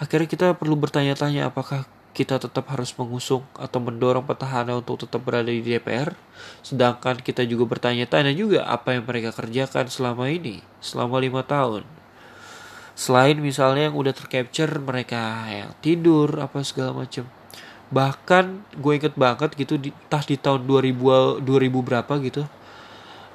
akhirnya 0.00 0.28
kita 0.28 0.46
perlu 0.56 0.80
bertanya-tanya 0.80 1.52
apakah 1.52 1.84
kita 2.10 2.42
tetap 2.42 2.66
harus 2.72 2.90
mengusung 2.98 3.46
atau 3.54 3.78
mendorong 3.78 4.26
petahana 4.26 4.74
untuk 4.74 5.06
tetap 5.06 5.22
berada 5.22 5.46
di 5.46 5.62
DPR 5.62 6.10
sedangkan 6.66 7.22
kita 7.22 7.46
juga 7.46 7.70
bertanya-tanya 7.70 8.34
juga 8.34 8.66
apa 8.66 8.98
yang 8.98 9.06
mereka 9.06 9.30
kerjakan 9.30 9.86
selama 9.86 10.26
ini 10.32 10.64
selama 10.82 11.20
lima 11.22 11.44
tahun. 11.44 11.86
Selain 12.98 13.38
misalnya 13.38 13.88
yang 13.88 13.96
udah 13.96 14.12
tercapture 14.12 14.72
mereka 14.82 15.46
yang 15.48 15.70
tidur 15.78 16.28
apa 16.42 16.60
segala 16.66 17.06
macam 17.06 17.30
bahkan 17.90 18.62
gue 18.78 18.92
inget 18.94 19.14
banget 19.18 19.50
gitu 19.58 19.74
di 19.74 19.90
tas 20.06 20.22
di 20.22 20.38
tahun 20.38 20.62
2000 20.62 21.42
2000 21.42 21.42
berapa 21.82 22.12
gitu 22.22 22.46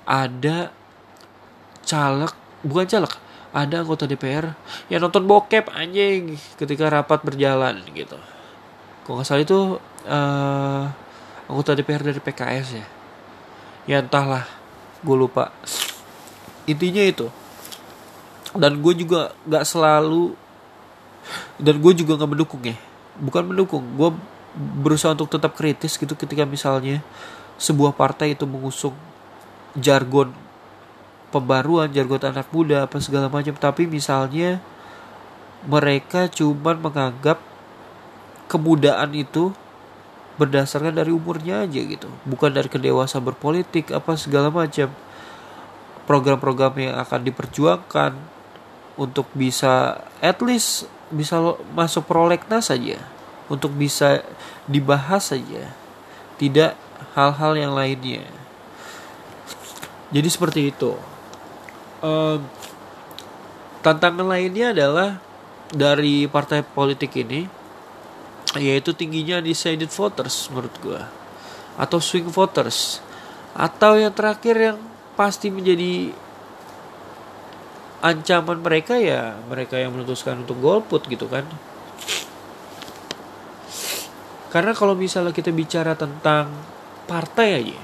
ada 0.08 0.71
caleg 1.84 2.32
bukan 2.63 2.88
caleg 2.88 3.13
ada 3.55 3.87
anggota 3.87 4.03
DPR 4.03 4.51
yang 4.91 4.99
nonton 4.99 5.23
bokep 5.23 5.71
anjing 5.71 6.35
ketika 6.59 6.91
rapat 6.91 7.23
berjalan 7.23 7.79
gitu. 7.95 8.19
Kok 9.07 9.15
nggak 9.15 9.23
salah 9.23 9.43
itu 9.47 9.79
uh, 10.11 10.83
anggota 11.47 11.71
DPR 11.71 12.03
dari 12.03 12.19
PKS 12.19 12.67
ya. 12.75 12.85
Ya 13.87 13.97
entahlah 14.03 14.43
gue 14.99 15.15
lupa. 15.15 15.55
Intinya 16.67 16.99
itu. 16.99 17.31
Dan 18.51 18.83
gue 18.83 18.93
juga 18.99 19.31
nggak 19.47 19.63
selalu 19.63 20.35
dan 21.55 21.79
gue 21.79 21.93
juga 21.95 22.19
nggak 22.19 22.31
mendukung 22.35 22.59
ya. 22.67 22.75
Bukan 23.23 23.55
mendukung 23.55 23.87
gue 23.95 24.11
berusaha 24.83 25.15
untuk 25.15 25.31
tetap 25.31 25.55
kritis 25.55 25.95
gitu 25.95 26.11
ketika 26.19 26.43
misalnya 26.43 26.99
sebuah 27.55 27.95
partai 27.95 28.35
itu 28.35 28.43
mengusung 28.43 28.95
jargon 29.79 30.35
pembaruan, 31.35 31.91
jargon 31.91 32.23
anak 32.23 32.47
muda 32.55 32.87
apa 32.87 33.03
segala 33.03 33.27
macam, 33.27 33.51
tapi 33.59 33.83
misalnya 33.83 34.63
mereka 35.67 36.31
cuman 36.31 36.79
menganggap 36.79 37.43
kemudaan 38.47 39.11
itu 39.11 39.51
berdasarkan 40.39 40.95
dari 40.95 41.11
umurnya 41.11 41.67
aja 41.67 41.81
gitu, 41.83 42.07
bukan 42.23 42.55
dari 42.55 42.71
kedewasaan 42.71 43.27
berpolitik 43.27 43.91
apa 43.91 44.15
segala 44.15 44.47
macam. 44.47 44.87
Program-program 46.05 46.73
yang 46.77 46.95
akan 47.01 47.19
diperjuangkan 47.25 48.13
untuk 48.95 49.25
bisa 49.35 50.05
at 50.21 50.39
least 50.39 50.87
bisa 51.09 51.41
masuk 51.73 52.05
prolegnas 52.05 52.69
saja 52.69 53.01
untuk 53.49 53.73
bisa 53.73 54.21
dibahas 54.69 55.33
saja 55.33 55.73
tidak 56.37 56.77
hal-hal 57.17 57.57
yang 57.57 57.73
lainnya. 57.73 58.21
Jadi 60.13 60.29
seperti 60.29 60.61
itu 60.69 60.93
um, 62.01 62.39
tantangan 63.86 64.25
lainnya 64.25 64.73
adalah 64.73 65.21
dari 65.69 66.25
partai 66.25 66.63
politik 66.65 67.13
ini 67.19 67.45
yaitu 68.55 68.95
tingginya 68.95 69.43
undecided 69.43 69.91
voters 69.91 70.47
menurut 70.47 70.75
gue 70.79 71.01
atau 71.75 71.99
swing 71.99 72.27
voters. 72.31 73.03
Atau 73.55 73.95
yang 73.95 74.12
terakhir 74.12 74.55
yang 74.55 74.77
pasti 75.15 75.47
menjadi 75.47 76.12
ancaman 78.03 78.60
mereka 78.60 78.99
ya 78.99 79.39
mereka 79.47 79.79
yang 79.79 79.95
memutuskan 79.95 80.43
untuk 80.43 80.60
golput 80.60 81.08
gitu 81.08 81.27
kan. 81.31 81.47
Karena 84.51 84.71
kalau 84.71 84.95
misalnya 84.95 85.36
kita 85.36 85.51
bicara 85.51 85.99
tentang 85.99 86.51
partai 87.08 87.60
aja, 87.60 87.79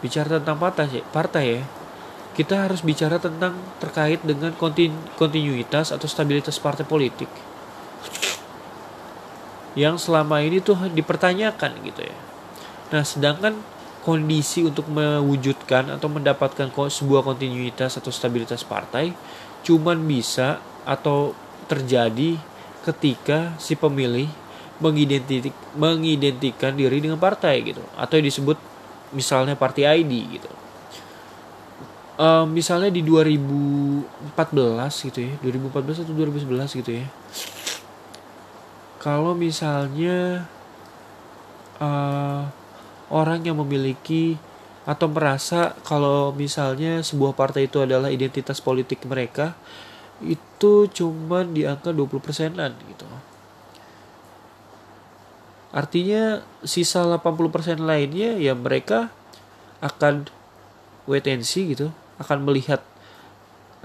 bicara 0.00 0.40
tentang 0.40 0.56
partai 0.56 1.04
partai 1.12 1.44
ya, 1.60 1.62
kita 2.30 2.70
harus 2.70 2.86
bicara 2.86 3.18
tentang 3.18 3.58
terkait 3.82 4.22
dengan 4.22 4.54
kontinu, 4.54 4.94
kontinuitas 5.18 5.90
atau 5.90 6.06
stabilitas 6.06 6.62
partai 6.62 6.86
politik. 6.86 7.26
Yang 9.74 10.10
selama 10.10 10.42
ini 10.42 10.62
tuh 10.62 10.90
dipertanyakan 10.90 11.72
gitu 11.82 12.02
ya. 12.06 12.16
Nah, 12.90 13.02
sedangkan 13.06 13.58
kondisi 14.02 14.66
untuk 14.66 14.86
mewujudkan 14.90 15.94
atau 15.94 16.08
mendapatkan 16.10 16.70
sebuah 16.70 17.22
kontinuitas 17.22 18.00
atau 18.00 18.08
stabilitas 18.08 18.64
partai 18.64 19.12
cuman 19.60 20.00
bisa 20.08 20.56
atau 20.88 21.36
terjadi 21.68 22.40
ketika 22.80 23.54
si 23.60 23.76
pemilih 23.76 24.26
mengidentik 24.80 25.52
mengidentikan 25.76 26.72
diri 26.72 27.04
dengan 27.04 27.20
partai 27.20 27.60
gitu. 27.60 27.84
Atau 28.00 28.18
disebut 28.24 28.56
misalnya 29.12 29.54
party 29.58 29.84
ID 29.84 30.40
gitu 30.40 30.59
uh, 32.20 32.44
misalnya 32.44 32.92
di 32.92 33.00
2014 33.00 34.36
gitu 35.08 35.18
ya 35.24 35.32
2014 35.40 36.04
atau 36.04 36.12
2011 36.12 36.80
gitu 36.84 36.90
ya. 37.00 37.06
Kalau 39.00 39.32
misalnya 39.32 40.44
uh, 41.80 42.44
orang 43.08 43.40
yang 43.48 43.56
memiliki 43.64 44.36
atau 44.84 45.08
merasa 45.08 45.76
kalau 45.84 46.32
misalnya 46.36 47.00
sebuah 47.00 47.32
partai 47.32 47.68
itu 47.68 47.80
adalah 47.80 48.12
identitas 48.12 48.60
politik 48.60 49.04
mereka 49.08 49.56
itu 50.20 50.84
cuma 50.92 51.44
di 51.48 51.64
angka 51.64 51.96
20 51.96 52.20
persenan 52.20 52.76
gitu. 52.88 53.08
Artinya 55.70 56.42
sisa 56.66 57.06
80% 57.06 57.80
lainnya 57.80 58.36
ya 58.36 58.52
mereka 58.58 59.08
akan 59.80 60.28
wait 61.08 61.24
and 61.30 61.46
see 61.46 61.72
gitu, 61.72 61.94
akan 62.20 62.38
melihat 62.44 62.84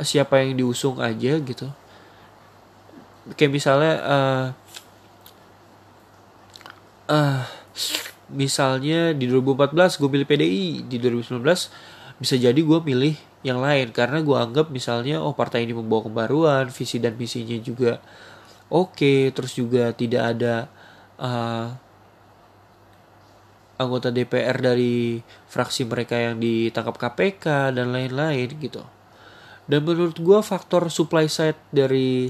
siapa 0.04 0.44
yang 0.44 0.60
diusung 0.60 1.00
aja 1.00 1.40
gitu. 1.40 1.72
Kayak 3.40 3.52
misalnya 3.56 3.94
uh, 4.06 4.46
uh, 7.10 7.42
misalnya 8.30 9.16
di 9.16 9.26
2014 9.32 10.00
gue 10.02 10.10
pilih 10.12 10.28
PDI, 10.28 10.68
di 10.86 10.98
2019 11.00 11.42
bisa 12.16 12.36
jadi 12.40 12.56
gue 12.56 12.80
pilih 12.80 13.16
yang 13.46 13.62
lain 13.62 13.92
karena 13.92 14.24
gue 14.24 14.34
anggap 14.34 14.72
misalnya 14.72 15.22
oh 15.22 15.36
partai 15.38 15.68
ini 15.68 15.74
membawa 15.78 16.08
pembaruan, 16.10 16.68
visi 16.74 16.98
dan 16.98 17.14
misinya 17.16 17.58
juga 17.62 18.02
oke, 18.70 18.98
okay, 18.98 19.20
terus 19.30 19.54
juga 19.58 19.94
tidak 19.94 20.38
ada 20.38 20.56
uh, 21.22 21.85
anggota 23.76 24.12
DPR 24.12 24.56
dari 24.56 25.20
fraksi 25.52 25.84
mereka 25.84 26.16
yang 26.16 26.40
ditangkap 26.40 26.96
KPK 26.96 27.76
dan 27.76 27.92
lain-lain 27.92 28.48
gitu. 28.60 28.84
Dan 29.66 29.84
menurut 29.84 30.16
gue 30.16 30.40
faktor 30.46 30.88
supply 30.94 31.26
side 31.26 31.58
dari 31.74 32.30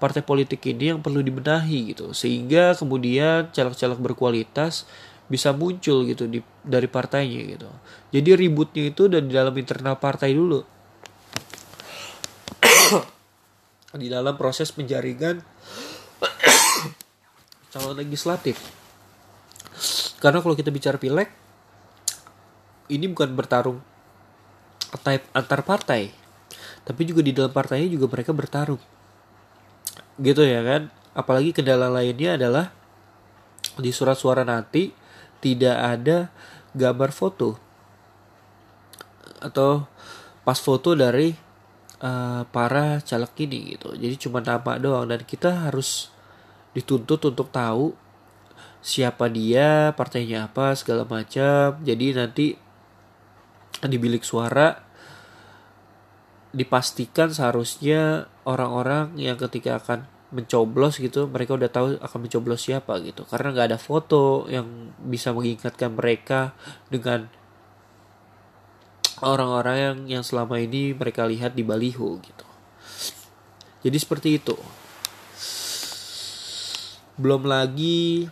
partai 0.00 0.24
politik 0.24 0.64
ini 0.64 0.96
yang 0.96 1.04
perlu 1.04 1.20
dibenahi 1.20 1.92
gitu 1.92 2.16
sehingga 2.16 2.72
kemudian 2.72 3.52
caleg-caleg 3.52 4.00
berkualitas 4.00 4.88
bisa 5.28 5.52
muncul 5.52 6.08
gitu 6.08 6.26
di 6.26 6.40
dari 6.64 6.88
partainya 6.88 7.40
gitu. 7.54 7.68
Jadi 8.10 8.28
ributnya 8.34 8.88
itu 8.90 9.06
dan 9.06 9.28
di 9.28 9.36
dalam 9.36 9.52
internal 9.54 10.00
partai 10.00 10.32
dulu. 10.34 10.64
di 14.00 14.08
dalam 14.08 14.34
proses 14.34 14.72
penjaringan 14.72 15.38
calon 17.72 17.94
legislatif. 17.94 18.79
Karena 20.20 20.44
kalau 20.44 20.52
kita 20.52 20.68
bicara 20.68 21.00
pileg, 21.00 21.28
ini 22.90 23.06
bukan 23.08 23.32
bertarung 23.32 23.78
type 25.00 25.24
antar 25.32 25.62
partai, 25.62 26.10
tapi 26.82 27.06
juga 27.06 27.22
di 27.22 27.32
dalam 27.32 27.54
partainya 27.54 27.88
juga 27.88 28.10
mereka 28.10 28.34
bertarung. 28.34 28.82
Gitu 30.18 30.42
ya 30.44 30.60
kan? 30.60 30.82
Apalagi 31.14 31.54
kendala 31.54 31.88
lainnya 31.88 32.36
adalah 32.36 32.74
di 33.78 33.90
surat 33.94 34.18
suara 34.18 34.44
nanti 34.44 34.92
tidak 35.40 35.76
ada 35.78 36.28
gambar 36.76 37.10
foto 37.10 37.56
atau 39.40 39.88
pas 40.44 40.58
foto 40.60 40.92
dari 40.92 41.32
uh, 42.04 42.44
para 42.52 43.00
caleg 43.00 43.32
ini 43.48 43.58
gitu. 43.76 43.96
Jadi 43.96 44.14
cuma 44.20 44.44
nama 44.44 44.76
doang 44.76 45.08
dan 45.08 45.24
kita 45.24 45.70
harus 45.70 46.12
dituntut 46.76 47.18
untuk 47.24 47.48
tahu 47.48 47.96
siapa 48.80 49.28
dia 49.28 49.92
partainya 49.96 50.48
apa 50.48 50.72
segala 50.76 51.04
macam. 51.04 51.76
Jadi 51.84 52.06
nanti 52.16 52.46
di 53.80 53.96
bilik 53.96 54.24
suara 54.24 54.76
dipastikan 56.50 57.30
seharusnya 57.30 58.26
orang-orang 58.42 59.14
yang 59.14 59.38
ketika 59.38 59.78
akan 59.78 60.04
mencoblos 60.30 61.02
gitu 61.02 61.26
mereka 61.26 61.58
udah 61.58 61.70
tahu 61.70 61.86
akan 61.98 62.18
mencoblos 62.26 62.66
siapa 62.66 62.98
gitu. 63.04 63.22
Karena 63.28 63.54
nggak 63.54 63.68
ada 63.74 63.78
foto 63.78 64.46
yang 64.50 64.94
bisa 64.98 65.30
mengingatkan 65.30 65.94
mereka 65.94 66.54
dengan 66.90 67.30
orang-orang 69.20 69.76
yang 69.76 69.96
yang 70.18 70.24
selama 70.24 70.58
ini 70.58 70.96
mereka 70.96 71.28
lihat 71.28 71.54
di 71.54 71.62
baliho 71.62 72.18
gitu. 72.22 72.46
Jadi 73.80 73.96
seperti 73.96 74.28
itu. 74.36 74.56
Belum 77.20 77.44
lagi 77.44 78.28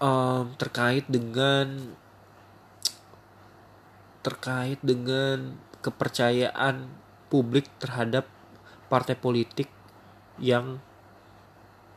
um, 0.00 0.56
terkait 0.56 1.06
dengan 1.06 1.94
terkait 4.20 4.80
dengan 4.84 5.56
kepercayaan 5.80 6.92
publik 7.32 7.68
terhadap 7.80 8.28
partai 8.92 9.16
politik 9.16 9.70
yang 10.36 10.82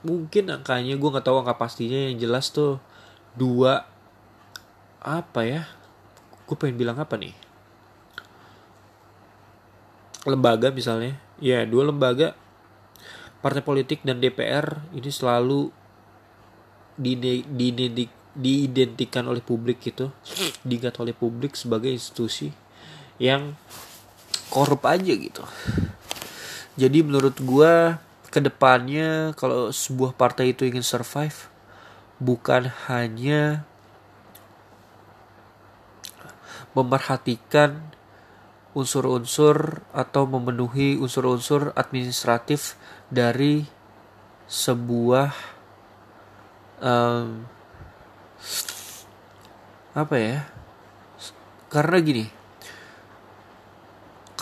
mungkin 0.04 0.52
angkanya 0.52 0.96
gue 1.00 1.10
nggak 1.10 1.26
tahu 1.26 1.44
angka 1.44 1.56
pastinya 1.56 2.12
yang 2.12 2.20
jelas 2.20 2.52
tuh 2.52 2.80
dua 3.36 3.88
apa 5.04 5.42
ya 5.44 5.63
gue 6.44 6.56
pengen 6.60 6.78
bilang 6.78 7.00
apa 7.00 7.16
nih? 7.16 7.34
Lembaga 10.28 10.72
misalnya. 10.72 11.20
Ya 11.39 11.68
dua 11.68 11.89
lembaga 11.92 12.36
partai 13.44 13.60
politik 13.60 14.00
dan 14.08 14.24
DPR 14.24 14.80
ini 14.96 15.12
selalu 15.12 15.74
diidentikan 18.34 19.25
oleh 19.25 19.41
publik 19.41 19.82
gitu 19.82 20.13
diingat 20.62 20.97
oleh 21.01 21.13
publik 21.13 21.58
sebagai 21.58 21.89
institusi 21.89 22.53
yang 23.21 23.53
korup 24.53 24.86
aja 24.86 25.13
gitu. 25.13 25.41
Jadi 26.77 27.06
menurut 27.06 27.38
gue 27.38 27.97
ke 28.34 28.41
depannya 28.41 29.38
kalau 29.38 29.69
sebuah 29.69 30.17
partai 30.17 30.58
itu 30.58 30.65
ingin 30.65 30.82
survive 30.82 31.49
bukan 32.17 32.73
hanya 32.89 33.62
memerhatikan 36.73 37.93
unsur-unsur 38.73 39.86
atau 39.93 40.25
memenuhi 40.25 40.97
unsur-unsur 40.97 41.77
administratif 41.77 42.73
dari 43.13 43.69
sebuah 44.49 45.53
um, 46.84 47.48
apa 49.96 50.15
ya? 50.19 50.39
Karena 51.72 51.98
gini 52.04 52.43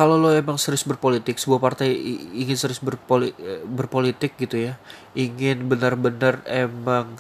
kalau 0.02 0.18
lo 0.18 0.34
emang 0.34 0.58
serius 0.58 0.82
berpolitik 0.88 1.38
sebuah 1.38 1.62
partai 1.62 1.94
ingin 2.34 2.58
serius 2.58 2.82
berpoli, 2.82 3.36
berpolitik 3.70 4.34
gitu 4.40 4.72
ya 4.72 4.74
ingin 5.14 5.68
benar-benar 5.70 6.42
emang 6.50 7.20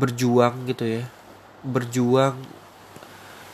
berjuang 0.00 0.64
gitu 0.64 0.86
ya 0.86 1.04
berjuang 1.60 2.38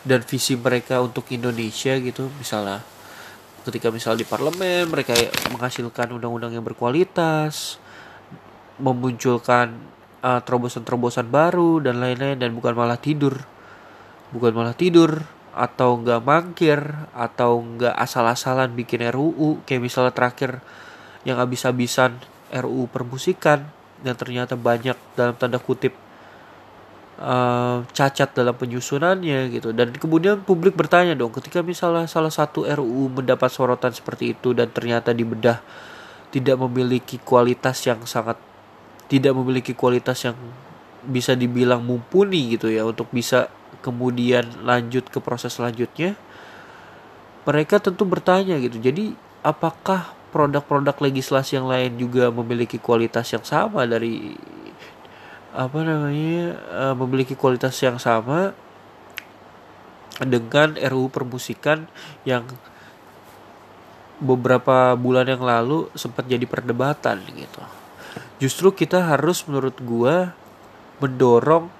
dan 0.06 0.22
visi 0.22 0.54
mereka 0.54 1.02
untuk 1.02 1.26
Indonesia 1.34 1.96
gitu 1.98 2.30
misalnya 2.38 2.84
ketika 3.66 3.90
misal 3.90 4.14
di 4.14 4.22
parlemen 4.22 4.86
mereka 4.88 5.16
menghasilkan 5.50 6.14
undang-undang 6.14 6.54
yang 6.54 6.62
berkualitas 6.62 7.82
memunculkan 8.78 9.74
uh, 10.22 10.40
terobosan-terobosan 10.42 11.28
baru 11.30 11.82
dan 11.82 12.02
lain-lain 12.02 12.38
dan 12.38 12.50
bukan 12.54 12.74
malah 12.74 12.98
tidur. 12.98 13.34
Bukan 14.34 14.52
malah 14.52 14.76
tidur 14.76 15.24
atau 15.58 15.98
nggak 15.98 16.22
mangkir 16.22 16.78
atau 17.16 17.58
nggak 17.58 17.94
asal-asalan 17.98 18.78
bikin 18.78 19.02
RUU 19.10 19.66
kayak 19.66 19.82
misalnya 19.82 20.14
terakhir 20.14 20.62
yang 21.26 21.40
habis-habisan 21.42 22.14
RUU 22.54 22.86
permusikan 22.86 23.66
yang 24.06 24.14
ternyata 24.14 24.54
banyak 24.54 24.94
dalam 25.18 25.34
tanda 25.34 25.58
kutip 25.58 25.90
uh, 27.18 27.82
cacat 27.90 28.30
dalam 28.32 28.54
penyusunannya 28.54 29.50
gitu. 29.50 29.74
Dan 29.74 29.90
kemudian 29.98 30.46
publik 30.46 30.78
bertanya 30.78 31.18
dong 31.18 31.34
ketika 31.34 31.60
misalnya 31.66 32.06
salah 32.06 32.30
satu 32.30 32.62
RUU 32.62 33.10
mendapat 33.18 33.50
sorotan 33.50 33.90
seperti 33.90 34.38
itu 34.38 34.54
dan 34.54 34.70
ternyata 34.70 35.10
dibedah 35.10 35.58
tidak 36.28 36.56
memiliki 36.60 37.18
kualitas 37.24 37.80
yang 37.88 38.04
sangat 38.04 38.36
tidak 39.08 39.32
memiliki 39.32 39.72
kualitas 39.72 40.20
yang 40.24 40.36
bisa 41.08 41.32
dibilang 41.32 41.80
mumpuni 41.80 42.56
gitu 42.56 42.68
ya 42.68 42.84
untuk 42.84 43.08
bisa 43.08 43.48
kemudian 43.80 44.44
lanjut 44.62 45.08
ke 45.08 45.18
proses 45.24 45.56
selanjutnya 45.56 46.14
mereka 47.48 47.80
tentu 47.80 48.04
bertanya 48.04 48.60
gitu 48.60 48.76
jadi 48.76 49.16
apakah 49.40 50.12
produk-produk 50.28 50.92
legislasi 51.08 51.56
yang 51.56 51.66
lain 51.70 51.96
juga 51.96 52.28
memiliki 52.28 52.76
kualitas 52.76 53.32
yang 53.32 53.44
sama 53.46 53.88
dari 53.88 54.36
apa 55.56 55.80
namanya 55.80 56.60
uh, 56.68 56.94
memiliki 56.94 57.32
kualitas 57.32 57.74
yang 57.80 57.96
sama 57.96 58.52
dengan 60.20 60.76
RUU 60.76 61.08
permusikan 61.08 61.88
yang 62.28 62.44
beberapa 64.18 64.98
bulan 64.98 65.30
yang 65.30 65.40
lalu 65.40 65.86
sempat 65.94 66.26
jadi 66.26 66.42
perdebatan 66.42 67.22
gitu. 67.38 67.62
Justru 68.38 68.74
kita 68.74 69.02
harus 69.02 69.44
menurut 69.48 69.76
gua 69.82 70.32
mendorong 70.98 71.70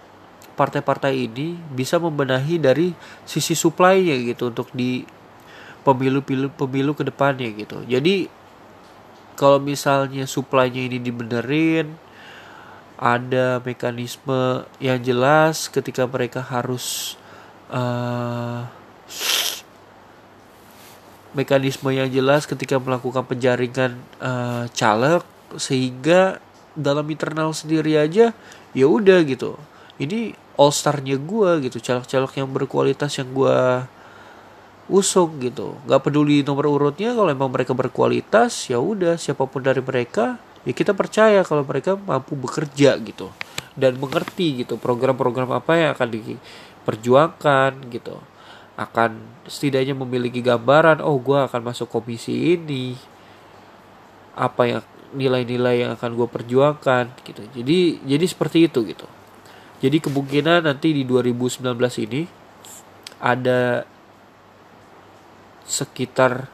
partai-partai 0.59 1.14
ini 1.14 1.55
bisa 1.70 2.03
membenahi 2.03 2.59
dari 2.59 2.90
sisi 3.22 3.55
supply-nya 3.55 4.18
gitu 4.27 4.51
untuk 4.51 4.66
di 4.74 5.07
pemilu-pemilu 5.87 6.51
pemilu 6.59 6.92
ke 6.98 7.07
depannya 7.07 7.46
gitu. 7.55 7.87
Jadi 7.87 8.27
kalau 9.38 9.62
misalnya 9.62 10.27
supply-nya 10.27 10.83
ini 10.90 10.98
dibenerin 10.98 11.94
ada 12.98 13.62
mekanisme 13.62 14.66
yang 14.83 14.98
jelas 14.98 15.70
ketika 15.70 16.03
mereka 16.11 16.42
harus 16.42 17.14
uh, 17.70 18.66
mekanisme 21.38 21.87
yang 21.94 22.11
jelas 22.11 22.51
ketika 22.51 22.83
melakukan 22.83 23.22
penjaringan 23.22 23.94
uh, 24.18 24.66
caleg 24.74 25.22
sehingga 25.56 26.42
dalam 26.76 27.08
internal 27.08 27.50
sendiri 27.56 27.96
aja 27.96 28.37
ya 28.76 28.87
udah 28.87 29.24
gitu. 29.24 29.56
Ini 29.98 30.37
all 30.58 30.74
starnya 30.74 31.18
gue 31.18 31.70
gitu 31.70 31.78
caleg-caleg 31.78 32.32
yang 32.38 32.50
berkualitas 32.50 33.18
yang 33.18 33.30
gue 33.34 33.58
usung 34.88 35.38
gitu. 35.42 35.76
Nggak 35.84 36.11
peduli 36.11 36.40
nomor 36.42 36.66
urutnya 36.70 37.12
kalau 37.12 37.30
emang 37.30 37.50
mereka 37.52 37.76
berkualitas 37.76 38.70
ya 38.70 38.80
udah 38.80 39.18
siapa 39.20 39.44
pun 39.44 39.61
dari 39.61 39.84
mereka 39.84 40.40
ya 40.66 40.72
kita 40.74 40.96
percaya 40.96 41.42
kalau 41.42 41.62
mereka 41.62 41.94
mampu 41.94 42.34
bekerja 42.34 42.98
gitu. 42.98 43.30
Dan 43.78 43.94
mengerti 44.02 44.66
gitu 44.66 44.74
program-program 44.74 45.54
apa 45.54 45.78
yang 45.78 45.90
akan 45.94 46.08
diperjuangkan 46.11 47.70
gitu. 47.94 48.18
Akan 48.74 49.22
setidaknya 49.46 49.94
memiliki 49.94 50.42
gambaran 50.42 50.98
oh 51.02 51.18
gue 51.22 51.38
akan 51.38 51.61
masuk 51.62 51.87
komisi 51.87 52.58
ini. 52.58 52.98
Apa 54.34 54.62
yang 54.66 54.82
nilai-nilai 55.14 55.87
yang 55.87 55.90
akan 55.97 56.11
gue 56.16 56.29
perjuangkan 56.29 57.05
gitu 57.25 57.42
jadi 57.57 57.79
jadi 58.05 58.25
seperti 58.29 58.68
itu 58.68 58.85
gitu 58.85 59.07
jadi 59.79 60.03
kemungkinan 60.03 60.66
nanti 60.66 60.90
di 60.90 61.07
2019 61.07 61.62
ini 62.05 62.27
ada 63.23 63.87
sekitar 65.68 66.51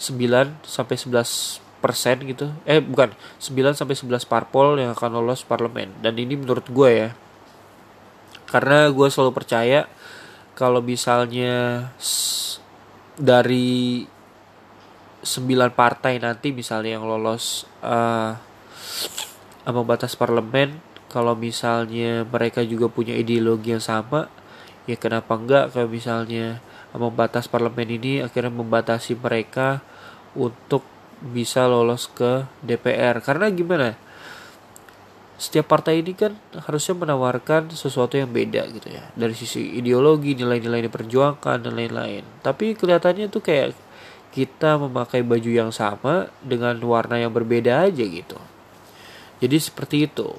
9 0.00 0.66
sampai 0.66 0.96
11 0.98 1.62
persen 1.78 2.16
gitu. 2.24 2.50
Eh 2.64 2.80
bukan, 2.80 3.12
9 3.38 3.76
sampai 3.76 3.94
11 3.94 4.24
parpol 4.26 4.80
yang 4.80 4.96
akan 4.96 5.20
lolos 5.20 5.46
parlemen. 5.46 5.92
Dan 6.00 6.16
ini 6.18 6.34
menurut 6.34 6.66
gue 6.66 6.90
ya. 6.90 7.10
Karena 8.50 8.88
gue 8.90 9.06
selalu 9.06 9.32
percaya 9.36 9.86
kalau 10.56 10.80
misalnya 10.80 11.86
dari 13.14 14.06
9 15.24 15.72
partai 15.72 16.20
nanti 16.20 16.52
misalnya 16.52 17.00
yang 17.00 17.08
lolos 17.08 17.64
uh, 17.80 18.36
ambang 19.64 19.88
batas 19.88 20.14
parlemen 20.14 20.78
kalau 21.08 21.32
misalnya 21.32 22.28
mereka 22.28 22.60
juga 22.62 22.92
punya 22.92 23.16
ideologi 23.16 23.72
yang 23.72 23.82
sama 23.82 24.28
ya 24.84 25.00
kenapa 25.00 25.34
enggak 25.40 25.72
kalau 25.72 25.88
misalnya 25.88 26.60
membatas 26.94 27.50
parlemen 27.50 27.90
ini 27.90 28.22
akhirnya 28.22 28.54
membatasi 28.54 29.18
mereka 29.18 29.82
untuk 30.38 30.86
bisa 31.24 31.64
lolos 31.64 32.10
ke 32.10 32.44
DPR 32.60 33.18
karena 33.24 33.48
gimana? 33.50 33.96
Setiap 35.34 35.66
partai 35.66 35.98
ini 35.98 36.14
kan 36.14 36.38
harusnya 36.54 36.94
menawarkan 36.94 37.74
sesuatu 37.74 38.14
yang 38.14 38.30
beda 38.30 38.70
gitu 38.70 38.86
ya. 38.86 39.10
Dari 39.18 39.34
sisi 39.34 39.74
ideologi 39.74 40.38
nilai-nilai 40.38 40.86
diperjuangkan 40.86 41.66
dan 41.66 41.72
lain-lain. 41.74 42.22
Tapi 42.38 42.78
kelihatannya 42.78 43.26
tuh 43.26 43.42
kayak 43.42 43.74
kita 44.34 44.76
memakai 44.82 45.22
baju 45.22 45.46
yang 45.46 45.70
sama 45.70 46.26
dengan 46.42 46.74
warna 46.82 47.22
yang 47.22 47.30
berbeda 47.30 47.86
aja 47.86 48.02
gitu 48.02 48.36
jadi 49.38 49.56
seperti 49.62 50.10
itu 50.10 50.34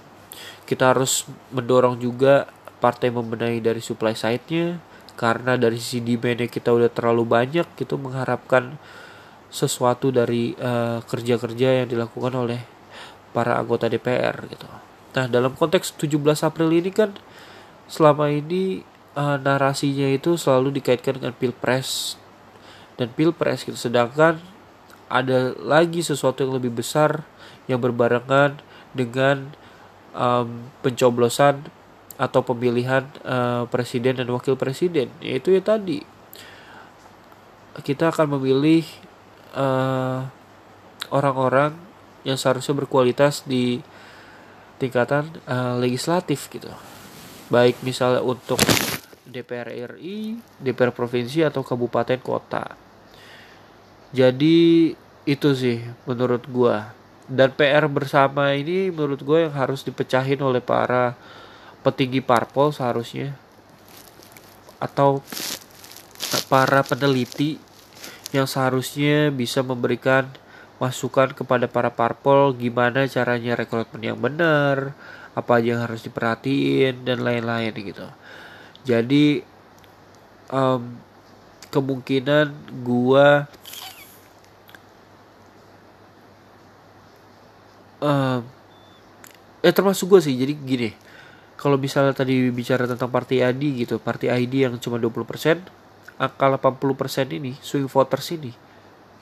kita 0.68 0.92
harus 0.92 1.24
mendorong 1.56 1.96
juga 1.96 2.52
partai 2.84 3.10
membenahi 3.10 3.64
dari 3.64 3.80
supply 3.80 4.14
side-nya 4.14 4.78
karena 5.16 5.56
dari 5.56 5.80
sisi 5.80 6.04
demand 6.04 6.44
kita 6.52 6.76
udah 6.76 6.92
terlalu 6.92 7.24
banyak 7.24 7.66
gitu 7.80 7.96
mengharapkan 7.96 8.76
sesuatu 9.48 10.12
dari 10.12 10.52
kerja 10.52 11.00
kerja-kerja 11.08 11.70
yang 11.84 11.88
dilakukan 11.88 12.36
oleh 12.36 12.60
para 13.32 13.56
anggota 13.56 13.88
DPR 13.88 14.36
gitu. 14.52 14.68
Nah, 15.16 15.32
dalam 15.32 15.56
konteks 15.56 15.96
17 15.96 16.44
April 16.44 16.76
ini 16.76 16.92
kan 16.92 17.16
selama 17.88 18.28
ini 18.28 18.84
uh, 19.16 19.40
narasinya 19.40 20.12
itu 20.12 20.36
selalu 20.36 20.80
dikaitkan 20.80 21.20
dengan 21.20 21.32
Pilpres 21.32 22.20
dan 22.96 23.12
Pilpres 23.12 23.64
gitu. 23.64 23.78
Sedangkan 23.78 24.40
ada 25.12 25.54
lagi 25.62 26.02
sesuatu 26.02 26.42
yang 26.42 26.58
lebih 26.58 26.74
besar 26.82 27.24
yang 27.70 27.78
berbarengan 27.78 28.58
dengan 28.96 29.54
um, 30.16 30.70
pencoblosan 30.82 31.68
atau 32.16 32.42
pemilihan 32.48 33.04
uh, 33.28 33.68
presiden 33.68 34.16
dan 34.16 34.32
wakil 34.32 34.56
presiden 34.56 35.12
yaitu 35.20 35.52
ya 35.52 35.60
tadi 35.60 36.00
kita 37.84 38.08
akan 38.08 38.40
memilih 38.40 38.88
eh, 39.52 40.20
orang-orang 41.12 41.76
yang 42.24 42.40
seharusnya 42.40 42.72
berkualitas 42.72 43.44
di 43.44 43.84
tingkatan 44.80 45.28
uh, 45.44 45.76
legislatif 45.76 46.48
gitu 46.48 46.72
baik 47.52 47.84
misalnya 47.84 48.24
untuk 48.24 48.64
DPR 49.26 49.98
RI, 49.98 50.38
DPR 50.62 50.94
provinsi 50.94 51.44
atau 51.44 51.66
kabupaten 51.66 52.22
kota. 52.22 52.85
Jadi 54.16 54.96
itu 55.28 55.50
sih 55.52 55.84
menurut 56.08 56.48
gua. 56.48 56.96
Dan 57.28 57.52
PR 57.52 57.90
bersama 57.92 58.54
ini 58.56 58.94
menurut 58.94 59.20
gue 59.26 59.50
yang 59.50 59.56
harus 59.58 59.82
dipecahin 59.82 60.38
oleh 60.46 60.62
para 60.62 61.18
petinggi 61.82 62.22
parpol 62.22 62.70
seharusnya 62.70 63.34
atau 64.78 65.26
para 66.46 66.86
peneliti 66.86 67.58
yang 68.30 68.46
seharusnya 68.46 69.34
bisa 69.34 69.66
memberikan 69.66 70.30
masukan 70.78 71.34
kepada 71.34 71.66
para 71.66 71.90
parpol 71.90 72.54
gimana 72.54 73.08
caranya 73.10 73.58
rekrutmen 73.58 74.14
yang 74.14 74.20
benar, 74.20 74.94
apa 75.34 75.52
aja 75.58 75.68
yang 75.76 75.82
harus 75.82 76.04
diperhatiin 76.04 77.08
dan 77.08 77.24
lain-lain 77.24 77.74
gitu. 77.74 78.06
Jadi 78.86 79.42
um, 80.52 81.00
kemungkinan 81.74 82.54
gua 82.86 83.48
um, 88.06 88.42
eh 89.66 89.74
termasuk 89.74 90.14
gue 90.14 90.22
sih 90.30 90.38
jadi 90.38 90.54
gini 90.54 90.90
kalau 91.56 91.80
misalnya 91.80 92.12
tadi 92.12 92.52
bicara 92.52 92.84
tentang 92.84 93.08
partai 93.08 93.42
ID 93.42 93.88
gitu, 93.88 93.96
partai 93.96 94.44
ID 94.44 94.68
yang 94.68 94.76
cuma 94.76 95.00
20%, 95.00 95.66
angka 96.20 96.46
80% 96.52 97.32
ini, 97.32 97.56
swing 97.64 97.88
voters 97.88 98.28
ini, 98.36 98.52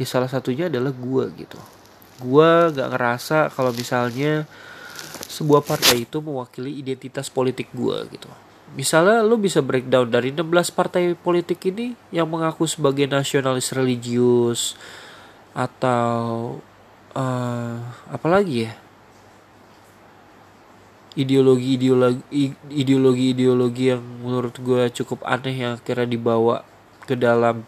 ya 0.01 0.05
salah 0.09 0.27
satunya 0.27 0.65
adalah 0.65 0.89
gua 0.91 1.29
gitu. 1.29 1.61
Gua 2.17 2.73
gak 2.73 2.89
ngerasa 2.89 3.53
kalau 3.53 3.69
misalnya 3.71 4.49
sebuah 5.29 5.61
partai 5.61 6.09
itu 6.09 6.21
mewakili 6.25 6.73
identitas 6.73 7.29
politik 7.29 7.69
gua 7.73 8.01
gitu. 8.09 8.29
Misalnya 8.73 9.21
lo 9.21 9.37
bisa 9.37 9.61
breakdown 9.61 10.09
dari 10.09 10.33
16 10.33 10.73
partai 10.73 11.13
politik 11.13 11.61
ini 11.69 11.93
yang 12.09 12.25
mengaku 12.25 12.65
sebagai 12.65 13.05
nasionalis 13.05 13.69
religius 13.77 14.73
atau 15.53 16.57
uh, 17.13 17.77
apa 18.09 18.27
lagi 18.29 18.69
ya? 18.69 18.73
ideologi-ideologi 21.13 22.57
ideologi-ideologi 22.73 23.93
yang 23.93 24.01
menurut 24.01 24.57
gue 24.57 24.89
cukup 24.89 25.21
aneh 25.29 25.53
yang 25.53 25.77
akhirnya 25.77 26.09
dibawa 26.09 26.65
ke 27.05 27.13
dalam 27.13 27.61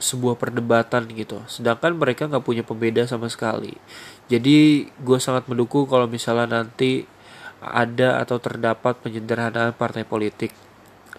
sebuah 0.00 0.38
perdebatan 0.38 1.10
gitu. 1.12 1.42
Sedangkan 1.50 1.98
mereka 1.98 2.30
nggak 2.30 2.46
punya 2.46 2.62
pembeda 2.62 3.04
sama 3.04 3.26
sekali. 3.26 3.74
Jadi 4.30 4.88
gue 4.88 5.18
sangat 5.18 5.50
mendukung 5.50 5.90
kalau 5.90 6.06
misalnya 6.06 6.62
nanti 6.62 7.04
ada 7.60 8.22
atau 8.22 8.40
terdapat 8.40 8.96
penyederhanaan 9.02 9.76
partai 9.76 10.06
politik 10.06 10.54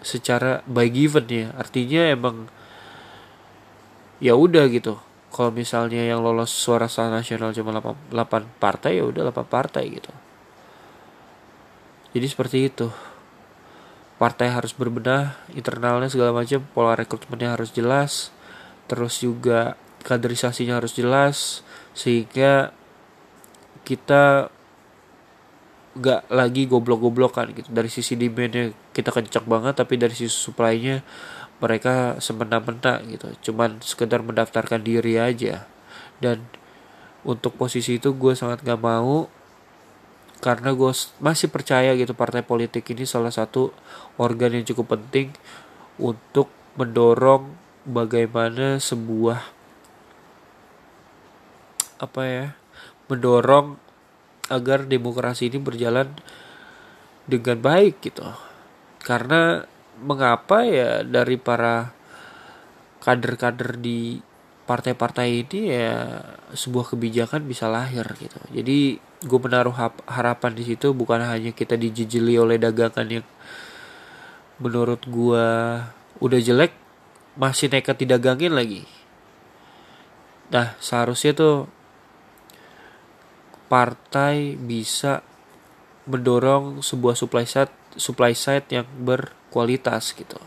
secara 0.02 0.64
by 0.66 0.88
given 0.88 1.28
ya. 1.28 1.48
Artinya 1.60 2.08
emang 2.08 2.48
ya 4.24 4.34
udah 4.40 4.66
gitu 4.72 5.11
kalau 5.32 5.50
misalnya 5.50 6.04
yang 6.04 6.20
lolos 6.20 6.52
suara 6.52 6.92
sah 6.92 7.08
nasional 7.08 7.56
cuma 7.56 7.72
8, 7.80 8.12
8 8.12 8.60
partai 8.60 9.00
ya 9.00 9.08
udah 9.08 9.32
8 9.32 9.48
partai 9.48 9.84
gitu. 9.88 10.12
Jadi 12.12 12.28
seperti 12.28 12.58
itu. 12.68 12.92
Partai 14.20 14.52
harus 14.54 14.76
berbenah 14.76 15.40
internalnya 15.56 16.12
segala 16.12 16.36
macam 16.36 16.62
pola 16.76 16.94
rekrutmennya 16.94 17.58
harus 17.58 17.74
jelas 17.74 18.30
terus 18.86 19.24
juga 19.24 19.80
kaderisasinya 20.04 20.78
harus 20.78 20.94
jelas 20.94 21.66
sehingga 21.96 22.76
kita 23.88 24.52
gak 25.96 26.28
lagi 26.28 26.68
goblok-goblokan 26.68 27.56
gitu. 27.56 27.72
Dari 27.72 27.88
sisi 27.88 28.20
demandnya 28.20 28.76
kita 28.92 29.16
kencang 29.16 29.48
banget 29.48 29.80
tapi 29.80 29.96
dari 29.96 30.14
sisi 30.14 30.32
supply-nya 30.32 31.02
mereka 31.62 32.18
semena-mena 32.18 33.00
gitu. 33.06 33.30
Cuman 33.52 33.80
sekedar 33.86 34.26
mendaftarkan 34.26 34.82
diri 34.82 35.22
aja. 35.22 35.70
Dan 36.18 36.50
untuk 37.22 37.54
posisi 37.54 38.02
itu 38.02 38.18
gue 38.18 38.34
sangat 38.34 38.66
gak 38.66 38.82
mau 38.82 39.30
karena 40.42 40.74
gue 40.74 40.90
masih 41.22 41.54
percaya 41.54 41.94
gitu 41.94 42.18
partai 42.18 42.42
politik 42.42 42.90
ini 42.90 43.06
salah 43.06 43.30
satu 43.30 43.70
organ 44.18 44.58
yang 44.58 44.66
cukup 44.66 44.98
penting 44.98 45.30
untuk 46.02 46.50
mendorong 46.74 47.54
bagaimana 47.86 48.82
sebuah 48.82 49.38
apa 52.02 52.22
ya 52.26 52.48
mendorong 53.06 53.78
agar 54.50 54.90
demokrasi 54.90 55.54
ini 55.54 55.62
berjalan 55.62 56.10
dengan 57.30 57.62
baik 57.62 58.02
gitu. 58.02 58.26
Karena 59.06 59.64
mengapa 60.02 60.66
ya 60.66 61.06
dari 61.06 61.38
para 61.38 61.94
kader-kader 63.02 63.78
di 63.82 64.22
partai-partai 64.66 65.28
ini 65.44 65.60
ya 65.74 66.22
sebuah 66.54 66.96
kebijakan 66.96 67.44
bisa 67.46 67.68
lahir 67.68 68.06
gitu. 68.18 68.38
Jadi 68.54 69.02
gue 69.02 69.40
menaruh 69.42 69.74
harapan 70.10 70.52
di 70.54 70.64
situ 70.66 70.94
bukan 70.94 71.22
hanya 71.22 71.52
kita 71.54 71.78
dijejeli 71.78 72.38
oleh 72.38 72.58
dagangan 72.62 73.06
yang 73.10 73.28
menurut 74.62 75.02
gue 75.10 75.48
udah 76.22 76.40
jelek 76.40 76.74
masih 77.36 77.74
nekat 77.74 78.06
didagangin 78.06 78.54
lagi. 78.54 78.86
Nah 80.54 80.78
seharusnya 80.78 81.34
tuh 81.34 81.66
partai 83.72 84.56
bisa 84.56 85.26
mendorong 86.06 86.84
sebuah 86.84 87.16
supply 87.18 87.48
side 87.48 87.81
supply 87.98 88.36
side 88.36 88.68
yang 88.72 88.88
berkualitas 89.04 90.14
gitu. 90.16 90.40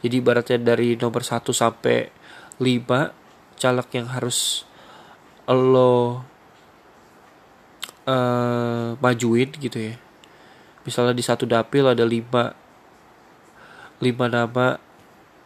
Jadi 0.00 0.14
ibaratnya 0.16 0.58
dari 0.58 0.96
nomor 0.96 1.22
1 1.22 1.44
sampai 1.52 2.08
5 2.56 3.60
caleg 3.60 3.88
yang 3.92 4.08
harus 4.08 4.64
lo 5.50 6.24
uh, 8.08 8.96
majuin 8.96 9.50
gitu 9.52 9.92
ya. 9.92 9.94
Misalnya 10.88 11.12
di 11.12 11.20
satu 11.20 11.44
dapil 11.44 11.84
ada 11.84 12.06
lima 12.08 12.56
lima 14.00 14.26
nama 14.32 14.80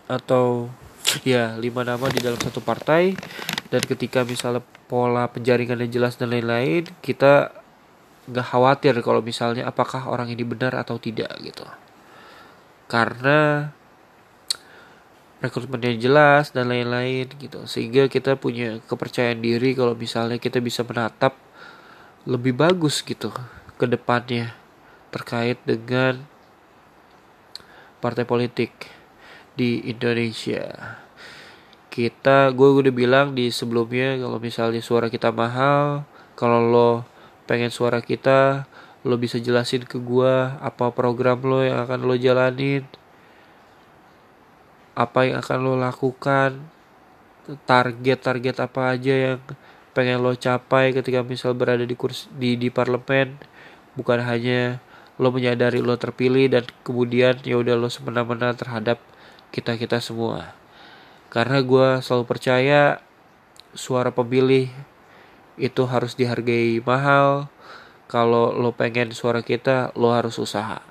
atau 0.06 0.70
ya 1.26 1.58
lima 1.58 1.82
nama 1.82 2.06
di 2.12 2.22
dalam 2.22 2.38
satu 2.38 2.62
partai. 2.62 3.18
Dan 3.72 3.82
ketika 3.82 4.22
misalnya 4.22 4.62
pola 4.86 5.26
penjaringan 5.26 5.82
yang 5.82 5.90
jelas 5.90 6.14
dan 6.14 6.30
lain-lain 6.30 6.86
kita 7.02 7.63
nggak 8.24 8.46
khawatir 8.46 8.94
kalau 9.04 9.20
misalnya 9.20 9.68
apakah 9.68 10.08
orang 10.08 10.32
ini 10.32 10.44
benar 10.44 10.72
atau 10.76 10.96
tidak 10.96 11.28
gitu 11.44 11.64
karena 12.88 13.68
rekrutmennya 15.44 16.00
jelas 16.00 16.56
dan 16.56 16.72
lain-lain 16.72 17.28
gitu 17.36 17.68
sehingga 17.68 18.08
kita 18.08 18.40
punya 18.40 18.80
kepercayaan 18.88 19.44
diri 19.44 19.76
kalau 19.76 19.92
misalnya 19.92 20.40
kita 20.40 20.60
bisa 20.64 20.80
menatap 20.88 21.36
lebih 22.24 22.56
bagus 22.56 23.04
gitu 23.04 23.28
ke 23.76 23.84
depannya 23.84 24.56
terkait 25.12 25.60
dengan 25.68 26.24
partai 28.00 28.24
politik 28.24 28.72
di 29.54 29.80
Indonesia. 29.86 30.98
Kita, 31.88 32.50
gue 32.50 32.68
udah 32.74 32.90
bilang 32.90 33.38
di 33.38 33.54
sebelumnya 33.54 34.18
kalau 34.18 34.42
misalnya 34.42 34.82
suara 34.82 35.06
kita 35.06 35.30
mahal, 35.30 36.02
kalau 36.34 36.58
lo 36.58 36.90
pengen 37.44 37.68
suara 37.72 38.00
kita, 38.00 38.68
lo 39.04 39.20
bisa 39.20 39.36
jelasin 39.36 39.84
ke 39.84 40.00
gue 40.00 40.34
apa 40.60 40.90
program 40.96 41.44
lo 41.44 41.60
yang 41.60 41.84
akan 41.84 42.08
lo 42.08 42.16
jalanin, 42.16 42.88
apa 44.96 45.28
yang 45.28 45.44
akan 45.44 45.58
lo 45.60 45.74
lakukan, 45.76 46.64
target-target 47.68 48.56
apa 48.64 48.96
aja 48.96 49.14
yang 49.14 49.40
pengen 49.92 50.24
lo 50.24 50.34
capai 50.34 50.90
ketika 50.96 51.22
misal 51.22 51.52
berada 51.52 51.84
di 51.84 51.94
kursi 51.94 52.26
di 52.34 52.56
di 52.56 52.72
parlemen. 52.72 53.36
Bukan 53.94 54.18
hanya 54.24 54.82
lo 55.20 55.30
menyadari 55.30 55.78
lo 55.78 55.94
terpilih 55.94 56.50
dan 56.50 56.64
kemudian 56.82 57.38
ya 57.46 57.60
udah 57.60 57.78
lo 57.78 57.86
semena-mena 57.86 58.50
terhadap 58.56 58.98
kita 59.54 59.78
kita 59.78 60.02
semua. 60.02 60.56
Karena 61.30 61.62
gue 61.62 62.02
selalu 62.02 62.24
percaya 62.26 63.02
suara 63.74 64.10
pemilih 64.14 64.70
itu 65.60 65.86
harus 65.86 66.18
dihargai 66.18 66.82
mahal. 66.82 67.50
Kalau 68.10 68.52
lo 68.54 68.74
pengen 68.76 69.10
suara 69.16 69.40
kita 69.40 69.94
lo 69.96 70.12
harus 70.12 70.36
usaha. 70.38 70.84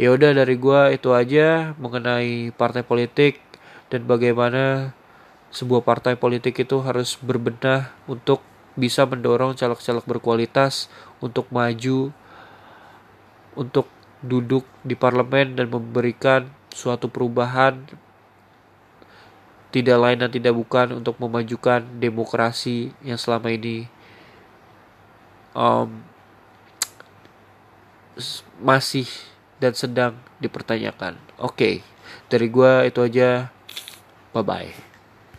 Ya 0.00 0.10
udah 0.10 0.32
dari 0.32 0.56
gue 0.56 0.96
itu 0.96 1.12
aja 1.12 1.76
mengenai 1.76 2.50
partai 2.56 2.82
politik 2.82 3.38
dan 3.92 4.08
bagaimana 4.08 4.96
sebuah 5.52 5.84
partai 5.84 6.16
politik 6.16 6.64
itu 6.64 6.80
harus 6.80 7.20
berbenah 7.20 7.92
untuk 8.08 8.40
bisa 8.72 9.04
mendorong 9.04 9.52
caleg-caleg 9.52 10.04
berkualitas 10.08 10.88
untuk 11.20 11.52
maju 11.52 12.08
untuk 13.52 13.84
duduk 14.24 14.64
di 14.80 14.96
parlemen 14.96 15.60
dan 15.60 15.68
memberikan 15.68 16.48
suatu 16.72 17.12
perubahan 17.12 17.84
tidak 19.72 19.98
lain 19.98 20.20
dan 20.20 20.30
tidak 20.30 20.52
bukan 20.52 21.00
untuk 21.00 21.16
memajukan 21.16 21.80
demokrasi 21.96 22.92
yang 23.00 23.16
selama 23.16 23.48
ini 23.48 23.88
um, 25.56 25.88
masih 28.60 29.08
dan 29.56 29.72
sedang 29.72 30.12
dipertanyakan. 30.36 31.16
Oke, 31.40 31.56
okay. 31.56 31.74
dari 32.28 32.52
gue 32.52 32.72
itu 32.92 33.00
aja. 33.00 33.48
Bye 34.36 34.44
bye. 34.44 34.91